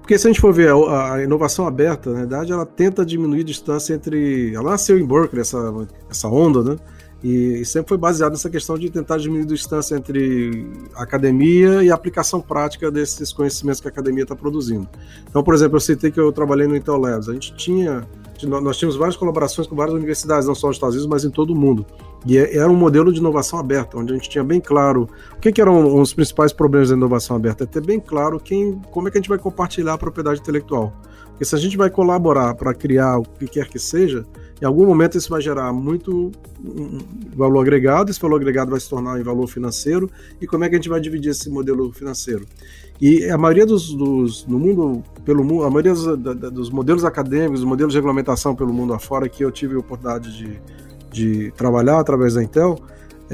Porque 0.00 0.16
se 0.16 0.26
a 0.26 0.30
gente 0.30 0.40
for 0.40 0.52
ver 0.52 0.70
a, 0.70 1.14
a, 1.14 1.22
inovação 1.24 1.66
aberta, 1.66 2.10
na 2.10 2.20
verdade, 2.20 2.52
ela 2.52 2.64
tenta 2.64 3.04
diminuir 3.04 3.40
a 3.40 3.44
distância 3.44 3.94
entre. 3.94 4.54
Ela 4.54 4.70
nasceu 4.70 4.98
em 4.98 5.04
Berkeley, 5.04 5.40
essa, 5.40 5.58
essa 6.08 6.28
onda, 6.28 6.62
né? 6.62 6.76
E 7.24 7.64
sempre 7.64 7.88
foi 7.88 7.96
baseado 7.96 8.32
nessa 8.32 8.50
questão 8.50 8.76
de 8.76 8.90
tentar 8.90 9.16
diminuir 9.16 9.44
a 9.44 9.46
distância 9.46 9.96
entre 9.96 10.70
academia 10.94 11.82
e 11.82 11.90
aplicação 11.90 12.38
prática 12.38 12.90
desses 12.90 13.32
conhecimentos 13.32 13.80
que 13.80 13.88
a 13.88 13.90
academia 13.90 14.24
está 14.24 14.36
produzindo. 14.36 14.86
Então, 15.26 15.42
por 15.42 15.54
exemplo, 15.54 15.76
eu 15.76 15.80
citei 15.80 16.10
que 16.10 16.20
eu 16.20 16.30
trabalhei 16.30 16.66
no 16.66 16.76
Intel 16.76 16.98
Labs. 16.98 17.30
A 17.30 17.32
gente 17.32 17.56
tinha, 17.56 18.06
nós 18.42 18.76
tínhamos 18.76 18.94
várias 18.96 19.16
colaborações 19.16 19.66
com 19.66 19.74
várias 19.74 19.96
universidades, 19.96 20.46
não 20.46 20.54
só 20.54 20.66
nos 20.66 20.76
Estados 20.76 20.96
Unidos, 20.96 21.10
mas 21.10 21.24
em 21.24 21.30
todo 21.30 21.54
o 21.54 21.56
mundo. 21.56 21.86
E 22.26 22.36
é, 22.36 22.58
era 22.58 22.70
um 22.70 22.76
modelo 22.76 23.10
de 23.10 23.20
inovação 23.20 23.58
aberta, 23.58 23.96
onde 23.96 24.12
a 24.12 24.16
gente 24.16 24.28
tinha 24.28 24.44
bem 24.44 24.60
claro 24.60 25.08
o 25.34 25.40
que, 25.40 25.50
que 25.50 25.62
eram 25.62 25.98
os 25.98 26.12
principais 26.12 26.52
problemas 26.52 26.90
da 26.90 26.94
inovação 26.94 27.36
aberta. 27.36 27.64
É 27.64 27.66
ter 27.66 27.80
bem 27.80 28.00
claro 28.00 28.38
quem, 28.38 28.82
como 28.90 29.08
é 29.08 29.10
que 29.10 29.16
a 29.16 29.20
gente 29.22 29.30
vai 29.30 29.38
compartilhar 29.38 29.94
a 29.94 29.98
propriedade 29.98 30.40
intelectual 30.40 30.92
Porque 31.34 31.44
se 31.44 31.54
a 31.54 31.58
gente 31.58 31.76
vai 31.76 31.90
colaborar 31.90 32.54
para 32.54 32.72
criar 32.72 33.18
o 33.18 33.24
que 33.24 33.48
quer 33.48 33.66
que 33.66 33.78
seja, 33.78 34.24
em 34.62 34.64
algum 34.64 34.86
momento 34.86 35.18
isso 35.18 35.28
vai 35.28 35.42
gerar 35.42 35.72
muito 35.72 36.30
um 36.64 36.98
valor 37.34 37.60
agregado, 37.60 38.08
esse 38.08 38.20
valor 38.20 38.36
agregado 38.36 38.70
vai 38.70 38.78
se 38.78 38.88
tornar 38.88 39.20
em 39.20 39.22
valor 39.24 39.48
financeiro, 39.48 40.08
e 40.40 40.46
como 40.46 40.64
é 40.64 40.68
que 40.68 40.76
a 40.76 40.78
gente 40.78 40.88
vai 40.88 41.00
dividir 41.00 41.30
esse 41.30 41.50
modelo 41.50 41.92
financeiro? 41.92 42.46
E 43.00 43.28
a 43.28 43.36
maioria 43.36 43.66
dos, 43.66 43.92
dos 43.92 44.46
no 44.46 44.60
mundo, 44.60 45.02
pelo 45.24 45.42
mundo, 45.42 45.64
a 45.64 45.70
maioria 45.70 45.92
dos, 45.92 46.16
dos, 46.52 46.70
modelos 46.70 47.04
acadêmicos, 47.04 47.64
modelos 47.64 47.92
de 47.92 47.98
regulamentação 47.98 48.54
pelo 48.54 48.72
mundo 48.72 48.94
afora 48.94 49.28
que 49.28 49.44
eu 49.44 49.50
tive 49.50 49.74
a 49.74 49.78
oportunidade 49.80 50.36
de, 50.36 50.60
de 51.10 51.50
trabalhar 51.56 51.98
através 51.98 52.34
da 52.34 52.42
Intel, 52.44 52.78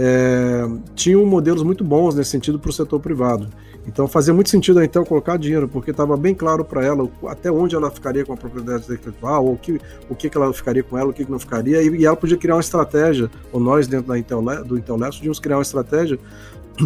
é, 0.03 0.67
tinham 0.95 1.27
modelos 1.27 1.63
muito 1.63 1.85
bons 1.85 2.15
nesse 2.15 2.31
sentido 2.31 2.59
para 2.59 2.71
o 2.71 2.73
setor 2.73 2.99
privado. 3.01 3.49
Então 3.87 4.09
fazia 4.09 4.33
muito 4.33 4.49
sentido 4.49 4.79
a 4.79 4.85
Intel 4.85 5.05
colocar 5.05 5.37
dinheiro, 5.37 5.69
porque 5.69 5.91
estava 5.91 6.17
bem 6.17 6.35
claro 6.35 6.65
para 6.65 6.85
ela 6.85 7.07
até 7.27 7.51
onde 7.51 7.75
ela 7.75 7.91
ficaria 7.91 8.25
com 8.25 8.33
a 8.33 8.37
propriedade 8.37 8.85
intelectual, 8.85 9.45
ou 9.45 9.53
o 9.55 9.59
que, 9.59 9.79
o 10.09 10.15
que, 10.15 10.31
que 10.31 10.37
ela 10.37 10.53
ficaria 10.55 10.83
com 10.83 10.97
ela, 10.97 11.11
o 11.11 11.13
que, 11.13 11.25
que 11.25 11.31
não 11.31 11.39
ficaria, 11.39 11.83
e, 11.83 11.89
e 11.97 12.07
ela 12.07 12.17
podia 12.17 12.37
criar 12.37 12.55
uma 12.55 12.61
estratégia, 12.61 13.31
ou 13.53 13.61
nós 13.61 13.87
dentro 13.87 14.09
da 14.09 14.19
Intel, 14.19 14.43
do 14.65 14.79
Intel 14.79 14.97
Labs 14.97 15.17
podíamos 15.17 15.39
criar 15.39 15.57
uma 15.57 15.63
estratégia 15.63 16.19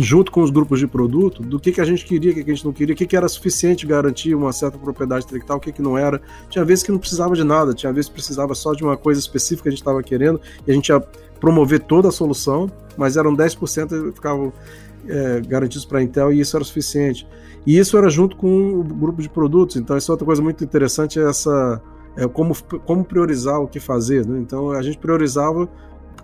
junto 0.01 0.33
com 0.33 0.43
os 0.43 0.51
grupos 0.51 0.81
de 0.81 0.89
produto, 0.89 1.43
do 1.43 1.61
que, 1.61 1.71
que 1.71 1.81
a 1.81 1.85
gente 1.85 2.05
queria, 2.05 2.33
o 2.33 2.35
que, 2.35 2.43
que 2.43 2.51
a 2.51 2.55
gente 2.55 2.65
não 2.65 2.73
queria, 2.73 2.95
o 2.95 2.97
que, 2.97 3.07
que 3.07 3.17
era 3.17 3.29
suficiente 3.29 3.87
garantir 3.87 4.35
uma 4.35 4.53
certa 4.53 4.77
propriedade 4.77 5.25
intelectual, 5.25 5.59
o 5.59 5.61
que, 5.61 5.71
que 5.71 5.83
não 5.83 5.97
era. 5.97 6.21
Tinha 6.49 6.65
vezes 6.65 6.83
que 6.83 6.91
não 6.91 6.99
precisava 6.99 7.35
de 7.37 7.45
nada, 7.45 7.75
tinha 7.75 7.93
vezes 7.93 8.09
que 8.09 8.15
precisava 8.15 8.55
só 8.55 8.73
de 8.73 8.83
uma 8.83 8.97
coisa 8.97 9.21
específica 9.21 9.65
que 9.65 9.69
a 9.69 9.73
gente 9.73 9.81
estava 9.81 10.03
querendo, 10.03 10.41
e 10.67 10.71
a 10.71 10.75
gente 10.75 10.89
ia 10.89 11.01
promover 11.45 11.81
toda 11.81 12.09
a 12.09 12.11
solução, 12.11 12.71
mas 12.97 13.19
eram 13.19 13.37
10% 13.37 13.89
que 13.89 14.13
ficavam 14.13 14.51
é, 15.07 15.43
garantidos 15.43 15.85
para 15.85 15.99
a 15.99 16.03
Intel 16.03 16.33
e 16.33 16.41
isso 16.41 16.57
era 16.57 16.65
suficiente. 16.65 17.29
E 17.67 17.79
isso 17.79 17.99
era 17.99 18.09
junto 18.09 18.35
com 18.35 18.81
o 18.81 18.83
grupo 18.83 19.21
de 19.21 19.29
produtos, 19.29 19.77
então 19.77 19.95
isso 19.95 20.11
é 20.11 20.13
outra 20.15 20.25
coisa 20.25 20.41
muito 20.41 20.65
interessante, 20.65 21.21
é 21.21 21.29
essa 21.29 21.83
é 22.17 22.27
como, 22.27 22.55
como 22.87 23.05
priorizar 23.05 23.61
o 23.61 23.69
que 23.69 23.79
fazer. 23.79 24.25
Né? 24.25 24.39
Então 24.39 24.71
a 24.71 24.81
gente 24.81 24.97
priorizava 24.97 25.69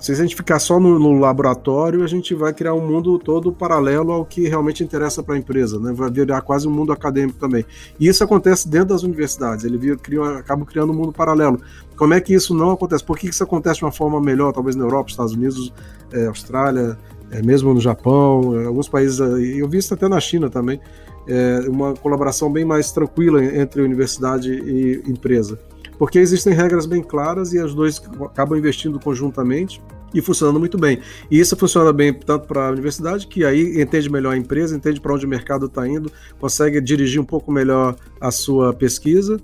se 0.01 0.13
a 0.13 0.15
gente 0.15 0.35
ficar 0.35 0.59
só 0.59 0.81
no, 0.81 0.99
no, 0.99 1.19
laboratório, 1.19 2.03
a 2.03 2.07
gente 2.07 2.35
vai 2.35 2.55
criar 2.55 2.73
um 2.73 2.87
mundo 2.87 3.19
todo 3.19 3.53
paralelo 3.53 4.13
ao 4.13 4.25
que 4.25 4.49
realmente 4.49 4.83
interessa 4.83 5.23
para 5.23 5.35
a 5.35 5.39
empresa, 5.39 5.79
né? 5.79 5.93
vai 5.93 6.11
virar 6.11 6.41
quase 6.41 6.67
um 6.67 6.71
mundo 6.71 6.91
acadêmico 6.91 7.39
também. 7.39 7.67
E 7.99 8.09
isso 8.09 8.25
acontece 8.25 8.67
dentro 8.67 8.89
das 8.89 9.03
universidades, 9.03 9.65
ele 9.65 9.77
vira, 9.77 9.97
cria, 9.97 10.39
acaba 10.39 10.65
criando 10.65 10.93
um 10.93 10.97
mundo 10.97 11.13
paralelo. 11.13 11.61
Como 11.97 12.15
é 12.15 12.21
que 12.21 12.33
isso 12.33 12.55
não 12.55 12.71
acontece? 12.71 13.05
Por 13.05 13.19
que 13.19 13.29
isso 13.29 13.45
acontece 13.45 13.81
de 13.81 13.85
uma 13.85 13.93
forma 13.93 14.19
melhor, 14.21 14.53
talvez 14.53 14.75
na 14.75 14.85
Europa, 14.85 15.11
Estados 15.11 15.35
Unidos, 15.35 15.71
é, 16.11 16.27
Austrália, 16.27 16.99
é, 17.31 17.43
mesmo 17.43 17.75
no 17.75 17.81
Japão, 17.81 18.59
é, 18.59 18.65
alguns 18.65 18.89
países, 18.89 19.21
eu 19.21 19.69
vi 19.69 19.79
isso 19.79 19.93
até 19.93 20.09
na 20.09 20.19
China 20.19 20.49
também, 20.49 20.81
é, 21.29 21.61
uma 21.69 21.93
colaboração 21.95 22.51
bem 22.51 22.65
mais 22.65 22.91
tranquila 22.91 23.45
entre 23.45 23.83
universidade 23.83 24.51
e 24.51 25.03
empresa 25.07 25.59
porque 26.01 26.19
existem 26.19 26.55
regras 26.55 26.87
bem 26.87 27.03
claras 27.03 27.53
e 27.53 27.59
os 27.59 27.75
dois 27.75 28.01
acabam 28.25 28.59
investindo 28.59 28.99
conjuntamente 28.99 29.83
e 30.15 30.23
funcionando 30.23 30.59
muito 30.59 30.79
bem. 30.79 30.99
E 31.31 31.39
isso 31.39 31.55
funciona 31.55 31.93
bem 31.93 32.11
tanto 32.11 32.47
para 32.47 32.69
a 32.69 32.71
universidade, 32.71 33.27
que 33.27 33.45
aí 33.45 33.79
entende 33.83 34.09
melhor 34.11 34.33
a 34.33 34.37
empresa, 34.39 34.75
entende 34.75 34.99
para 34.99 35.13
onde 35.13 35.27
o 35.27 35.29
mercado 35.29 35.67
está 35.67 35.87
indo, 35.87 36.11
consegue 36.39 36.81
dirigir 36.81 37.21
um 37.21 37.25
pouco 37.25 37.53
melhor 37.53 37.97
a 38.19 38.31
sua 38.31 38.73
pesquisa, 38.73 39.39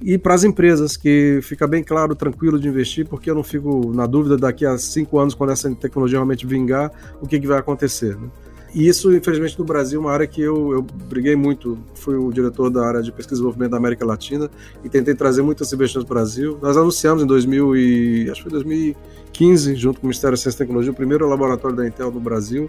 e 0.00 0.16
para 0.16 0.32
as 0.32 0.44
empresas, 0.44 0.96
que 0.96 1.40
fica 1.42 1.66
bem 1.66 1.84
claro, 1.84 2.14
tranquilo 2.14 2.58
de 2.58 2.68
investir, 2.68 3.06
porque 3.06 3.30
eu 3.30 3.34
não 3.34 3.44
fico 3.44 3.92
na 3.92 4.06
dúvida 4.06 4.38
daqui 4.38 4.64
a 4.64 4.78
cinco 4.78 5.18
anos, 5.18 5.34
quando 5.34 5.50
essa 5.50 5.70
tecnologia 5.74 6.16
realmente 6.16 6.46
vingar, 6.46 6.90
o 7.20 7.26
que, 7.26 7.38
que 7.38 7.46
vai 7.46 7.58
acontecer. 7.58 8.16
Né? 8.16 8.28
E 8.74 8.86
isso, 8.86 9.14
infelizmente, 9.14 9.58
no 9.58 9.64
Brasil, 9.64 9.98
é 10.00 10.04
uma 10.04 10.12
área 10.12 10.26
que 10.26 10.42
eu, 10.42 10.72
eu 10.72 10.82
briguei 10.82 11.34
muito. 11.34 11.78
Fui 11.94 12.16
o 12.16 12.30
diretor 12.30 12.70
da 12.70 12.86
área 12.86 13.02
de 13.02 13.10
pesquisa 13.10 13.34
e 13.34 13.36
desenvolvimento 13.36 13.70
da 13.70 13.76
América 13.78 14.04
Latina 14.04 14.50
e 14.84 14.88
tentei 14.88 15.14
trazer 15.14 15.42
muitas 15.42 15.72
investimentos 15.72 16.06
para 16.06 16.12
o 16.12 16.20
Brasil. 16.20 16.58
Nós 16.60 16.76
anunciamos 16.76 17.22
em 17.22 17.26
2000 17.26 17.76
e, 17.76 18.30
acho 18.30 18.42
que 18.42 18.42
foi 18.42 18.52
2015, 18.52 19.74
junto 19.74 20.00
com 20.00 20.06
o 20.06 20.08
Ministério 20.08 20.36
da 20.36 20.40
Ciência 20.40 20.56
e 20.56 20.58
Tecnologia, 20.58 20.92
o 20.92 20.94
primeiro 20.94 21.26
laboratório 21.28 21.76
da 21.76 21.86
Intel 21.86 22.10
no 22.10 22.20
Brasil. 22.20 22.68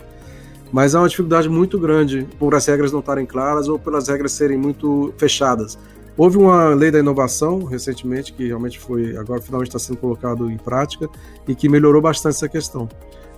Mas 0.71 0.95
há 0.95 1.01
uma 1.01 1.09
dificuldade 1.09 1.49
muito 1.49 1.79
grande 1.79 2.27
por 2.37 2.53
as 2.55 2.65
regras 2.65 2.91
não 2.91 2.99
estarem 2.99 3.25
claras 3.25 3.67
ou 3.67 3.77
pelas 3.77 4.07
regras 4.07 4.31
serem 4.31 4.57
muito 4.57 5.13
fechadas. 5.17 5.77
Houve 6.15 6.37
uma 6.37 6.73
lei 6.73 6.91
da 6.91 6.99
inovação 6.99 7.63
recentemente 7.63 8.33
que 8.33 8.45
realmente 8.45 8.77
foi 8.77 9.15
agora 9.15 9.41
finalmente 9.41 9.69
está 9.69 9.79
sendo 9.79 9.97
colocado 9.97 10.51
em 10.51 10.57
prática 10.57 11.09
e 11.47 11.55
que 11.55 11.69
melhorou 11.69 12.01
bastante 12.01 12.35
essa 12.35 12.49
questão. 12.49 12.89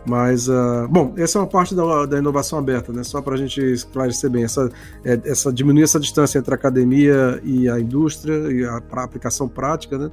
Mas, 0.05 0.48
uh, 0.48 0.88
bom, 0.89 1.13
essa 1.15 1.38
é 1.38 1.41
uma 1.41 1.48
parte 1.48 1.75
da, 1.75 2.05
da 2.05 2.17
inovação 2.17 2.58
aberta, 2.58 2.91
né? 2.91 3.03
Só 3.03 3.22
para 3.22 3.36
a 3.36 3.38
gente 3.38 3.62
esclarecer 3.62 4.29
bem, 4.29 4.43
essa, 4.43 4.72
é, 5.05 5.20
essa 5.25 5.53
diminuir 5.53 5.84
essa 5.84 6.00
distância 6.00 6.39
entre 6.39 6.51
a 6.53 6.55
academia 6.55 7.39
e 7.43 7.70
a 7.70 7.79
indústria 7.79 8.34
e 8.51 8.65
a, 8.65 8.81
a 8.91 9.03
aplicação 9.03 9.48
prática, 9.48 9.98
né? 9.98 10.12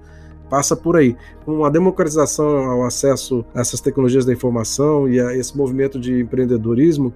Passa 0.50 0.76
por 0.76 0.96
aí. 0.96 1.16
Com 1.44 1.64
a 1.64 1.70
democratização 1.70 2.70
ao 2.70 2.84
acesso 2.84 3.44
a 3.54 3.60
essas 3.60 3.80
tecnologias 3.80 4.24
da 4.24 4.32
informação 4.32 5.08
e 5.08 5.20
a 5.20 5.34
esse 5.34 5.56
movimento 5.56 5.98
de 5.98 6.20
empreendedorismo, 6.20 7.12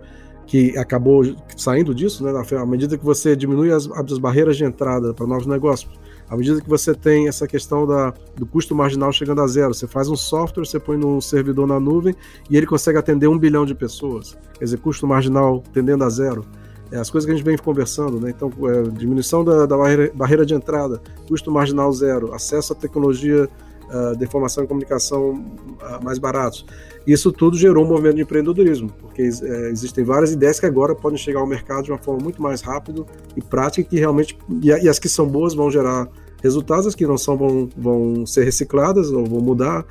que 0.47 0.76
acabou 0.76 1.23
saindo 1.57 1.95
disso, 1.95 2.25
né? 2.25 2.33
À 2.59 2.67
medida 2.67 2.97
que 2.97 3.05
você 3.05 3.37
diminui 3.37 3.71
as, 3.71 3.88
as 3.91 4.19
barreiras 4.19 4.57
de 4.57 4.64
entrada 4.64 5.12
para 5.12 5.26
novos 5.26 5.47
negócios, 5.47 5.91
à 6.33 6.37
medida 6.37 6.62
que 6.62 6.69
você 6.69 6.95
tem 6.95 7.29
essa 7.29 7.47
questão 7.47 7.87
da, 7.87 8.15
do 8.35 8.47
custo 8.47 8.75
marginal 8.75 9.12
chegando 9.12 9.43
a 9.43 9.47
zero, 9.47 9.75
você 9.75 9.87
faz 9.87 10.09
um 10.09 10.17
software, 10.17 10.65
você 10.65 10.81
põe 10.81 10.97
num 10.97 11.21
servidor 11.21 11.67
na 11.67 11.79
nuvem 11.79 12.15
e 12.49 12.57
ele 12.57 12.65
consegue 12.65 12.97
atender 12.97 13.29
um 13.29 13.39
bilhão 13.39 13.67
de 13.67 13.75
pessoas. 13.75 14.35
Quer 14.59 14.65
dizer, 14.65 14.79
custo 14.79 15.07
marginal 15.07 15.62
tendendo 15.75 16.05
a 16.05 16.09
zero. 16.09 16.43
É, 16.91 16.97
as 16.97 17.11
coisas 17.11 17.27
que 17.27 17.33
a 17.33 17.37
gente 17.37 17.45
vem 17.45 17.59
conversando, 17.59 18.19
né? 18.19 18.31
Então, 18.31 18.51
é, 18.67 18.83
diminuição 18.97 19.45
da, 19.45 19.67
da 19.67 19.77
barreira, 19.77 20.11
barreira, 20.15 20.47
de 20.47 20.55
entrada, 20.55 21.03
custo 21.29 21.51
marginal 21.51 21.93
zero, 21.93 22.33
acesso 22.33 22.73
à 22.73 22.77
tecnologia 22.77 23.47
uh, 23.91 24.17
de 24.17 24.25
informação 24.25 24.65
e 24.65 24.67
comunicação 24.67 25.33
uh, 25.33 26.03
mais 26.03 26.19
baratos. 26.19 26.65
Isso 27.07 27.31
tudo 27.31 27.59
gerou 27.59 27.85
um 27.85 27.89
movimento 27.89 28.17
de 28.17 28.23
empreendedorismo, 28.23 28.91
porque 29.01 29.23
é, 29.23 29.71
existem 29.71 30.05
várias 30.05 30.33
ideias 30.33 30.61
que 30.61 30.67
agora 30.67 30.95
podem 30.95 31.19
chegar 31.19 31.41
ao 31.41 31.47
mercado 31.47 31.85
de 31.85 31.91
uma 31.91 31.99
forma 31.99 32.23
muito 32.23 32.41
mais 32.41 32.62
rápida 32.62 33.05
e 33.37 33.43
prática, 33.43 33.89
que 33.89 33.99
realmente, 33.99 34.39
e, 34.62 34.69
e 34.69 34.89
as 34.89 34.99
que 34.99 35.09
são 35.09 35.27
boas 35.27 35.53
vão 35.53 35.71
gerar 35.71 36.09
resultados, 36.43 36.95
que 36.95 37.07
não 37.07 37.17
são 37.17 37.37
vão, 37.37 37.69
vão 37.77 38.27
ser 38.27 38.45
recicladas 38.45 39.11
ou 39.11 39.25
vão 39.25 39.41
mudar. 39.41 39.87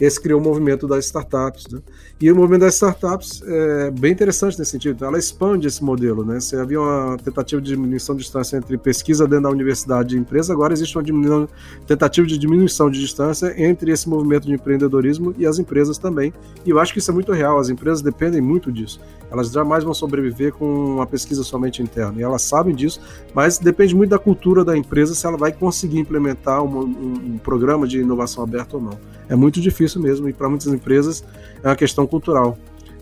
Esse 0.00 0.20
criou 0.20 0.40
o 0.40 0.42
movimento 0.42 0.86
das 0.86 1.06
startups. 1.06 1.66
Né? 1.70 1.80
E 2.20 2.30
o 2.30 2.36
movimento 2.36 2.62
das 2.62 2.74
startups 2.74 3.42
é 3.46 3.90
bem 3.90 4.12
interessante 4.12 4.58
nesse 4.58 4.72
sentido. 4.72 5.04
Ela 5.04 5.18
expande 5.18 5.66
esse 5.66 5.82
modelo. 5.82 6.24
Né? 6.24 6.40
Se 6.40 6.56
havia 6.56 6.80
uma 6.80 7.16
tentativa 7.16 7.60
de 7.60 7.68
diminuição 7.68 8.16
de 8.16 8.22
distância 8.22 8.56
entre 8.56 8.76
pesquisa 8.76 9.26
dentro 9.26 9.44
da 9.44 9.50
universidade 9.50 10.16
e 10.16 10.18
empresa, 10.18 10.52
agora 10.52 10.72
existe 10.72 10.98
uma 10.98 11.48
tentativa 11.86 12.26
de 12.26 12.36
diminuição 12.36 12.90
de 12.90 13.00
distância 13.00 13.54
entre 13.56 13.92
esse 13.92 14.08
movimento 14.08 14.46
de 14.46 14.54
empreendedorismo 14.54 15.34
e 15.38 15.46
as 15.46 15.58
empresas 15.58 15.96
também. 15.96 16.32
E 16.64 16.70
eu 16.70 16.78
acho 16.78 16.92
que 16.92 16.98
isso 16.98 17.10
é 17.10 17.14
muito 17.14 17.32
real. 17.32 17.58
As 17.58 17.68
empresas 17.68 18.02
dependem 18.02 18.40
muito 18.40 18.72
disso. 18.72 19.00
Elas 19.30 19.50
jamais 19.50 19.84
vão 19.84 19.94
sobreviver 19.94 20.52
com 20.52 20.66
uma 20.66 21.06
pesquisa 21.06 21.42
somente 21.42 21.82
interna. 21.82 22.20
E 22.20 22.22
elas 22.22 22.42
sabem 22.42 22.74
disso, 22.74 23.00
mas 23.34 23.58
depende 23.58 23.94
muito 23.94 24.10
da 24.10 24.18
cultura 24.18 24.64
da 24.64 24.76
empresa 24.76 25.14
se 25.14 25.26
ela 25.26 25.36
vai 25.36 25.52
conseguir 25.52 25.98
implementar 25.98 26.62
um, 26.62 26.80
um, 26.80 27.12
um 27.34 27.38
programa 27.38 27.86
de 27.86 28.00
inovação 28.00 28.42
aberta 28.42 28.76
ou 28.76 28.82
não. 28.82 28.98
É 29.28 29.34
muito 29.34 29.60
difícil 29.60 29.83
mesmo, 30.00 30.28
e 30.28 30.32
para 30.32 30.48
muitas 30.48 30.68
empresas 30.68 31.24
é 31.62 31.68
uma 31.68 31.76
questão 31.76 32.06
cultural. 32.06 32.56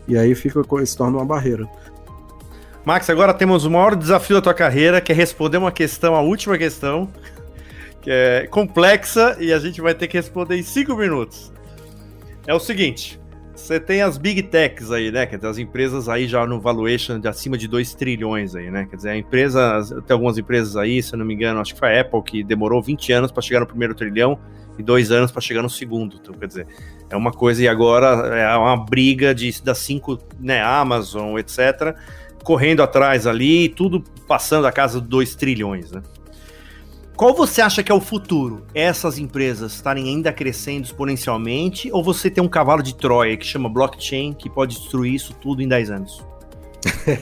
E 0.08 0.16
aí 0.16 0.34
fica, 0.34 0.62
se 0.84 0.96
torna 0.96 1.18
uma 1.18 1.24
barreira. 1.24 1.68
Max, 2.84 3.08
agora 3.08 3.32
temos 3.32 3.64
o 3.64 3.70
maior 3.70 3.94
desafio 3.94 4.36
da 4.36 4.42
tua 4.42 4.54
carreira, 4.54 5.00
que 5.00 5.12
é 5.12 5.14
responder 5.14 5.58
uma 5.58 5.70
questão, 5.70 6.16
a 6.16 6.20
última 6.20 6.58
questão, 6.58 7.08
que 8.00 8.10
é 8.10 8.48
complexa 8.50 9.36
e 9.38 9.52
a 9.52 9.58
gente 9.60 9.80
vai 9.80 9.94
ter 9.94 10.08
que 10.08 10.16
responder 10.16 10.56
em 10.56 10.62
cinco 10.64 10.96
minutos. 10.96 11.52
É 12.46 12.52
o 12.52 12.58
seguinte: 12.58 13.20
você 13.54 13.78
tem 13.78 14.02
as 14.02 14.18
big 14.18 14.42
techs 14.44 14.90
aí, 14.90 15.10
né? 15.10 15.26
Quer 15.26 15.36
dizer, 15.36 15.48
as 15.48 15.58
empresas 15.58 16.08
aí 16.08 16.26
já 16.26 16.46
no 16.46 16.60
valuation 16.60 17.18
de 17.18 17.28
acima 17.28 17.58
de 17.58 17.68
2 17.68 17.94
trilhões 17.94 18.54
aí, 18.54 18.70
né? 18.70 18.86
Quer 18.88 18.96
dizer, 18.96 19.10
a 19.10 19.16
empresa, 19.16 19.80
tem 20.06 20.14
algumas 20.14 20.38
empresas 20.38 20.76
aí, 20.76 21.02
se 21.02 21.14
eu 21.14 21.18
não 21.18 21.26
me 21.26 21.34
engano, 21.34 21.60
acho 21.60 21.74
que 21.74 21.78
foi 21.78 21.96
a 21.96 22.00
Apple 22.00 22.22
que 22.22 22.42
demorou 22.42 22.82
20 22.82 23.12
anos 23.12 23.30
para 23.30 23.42
chegar 23.42 23.60
no 23.60 23.66
primeiro 23.66 23.94
trilhão 23.94 24.38
e 24.78 24.82
dois 24.82 25.10
anos 25.10 25.30
para 25.30 25.40
chegar 25.40 25.62
no 25.62 25.70
segundo. 25.70 26.16
Então, 26.20 26.34
quer 26.34 26.46
dizer, 26.46 26.66
é 27.10 27.16
uma 27.16 27.30
coisa 27.30 27.62
e 27.62 27.68
agora 27.68 28.06
é 28.36 28.56
uma 28.56 28.76
briga 28.76 29.34
de 29.34 29.62
das 29.62 29.78
cinco, 29.78 30.18
né, 30.40 30.62
Amazon, 30.62 31.38
etc, 31.38 31.94
correndo 32.42 32.82
atrás 32.82 33.26
ali, 33.26 33.68
tudo 33.68 34.02
passando 34.26 34.66
a 34.66 34.72
casa 34.72 35.00
de 35.00 35.08
2 35.08 35.34
trilhões, 35.34 35.92
né? 35.92 36.02
Qual 37.16 37.34
você 37.34 37.60
acha 37.60 37.82
que 37.82 37.92
é 37.92 37.94
o 37.94 38.00
futuro? 38.00 38.64
Essas 38.74 39.18
empresas 39.18 39.74
estarem 39.74 40.08
ainda 40.08 40.32
crescendo 40.32 40.84
exponencialmente 40.84 41.90
ou 41.92 42.02
você 42.02 42.30
tem 42.30 42.42
um 42.42 42.48
cavalo 42.48 42.82
de 42.82 42.94
Troia 42.94 43.36
que 43.36 43.46
chama 43.46 43.68
blockchain 43.68 44.32
que 44.32 44.48
pode 44.48 44.76
destruir 44.76 45.14
isso 45.14 45.34
tudo 45.34 45.62
em 45.62 45.68
10 45.68 45.90
anos? 45.90 46.24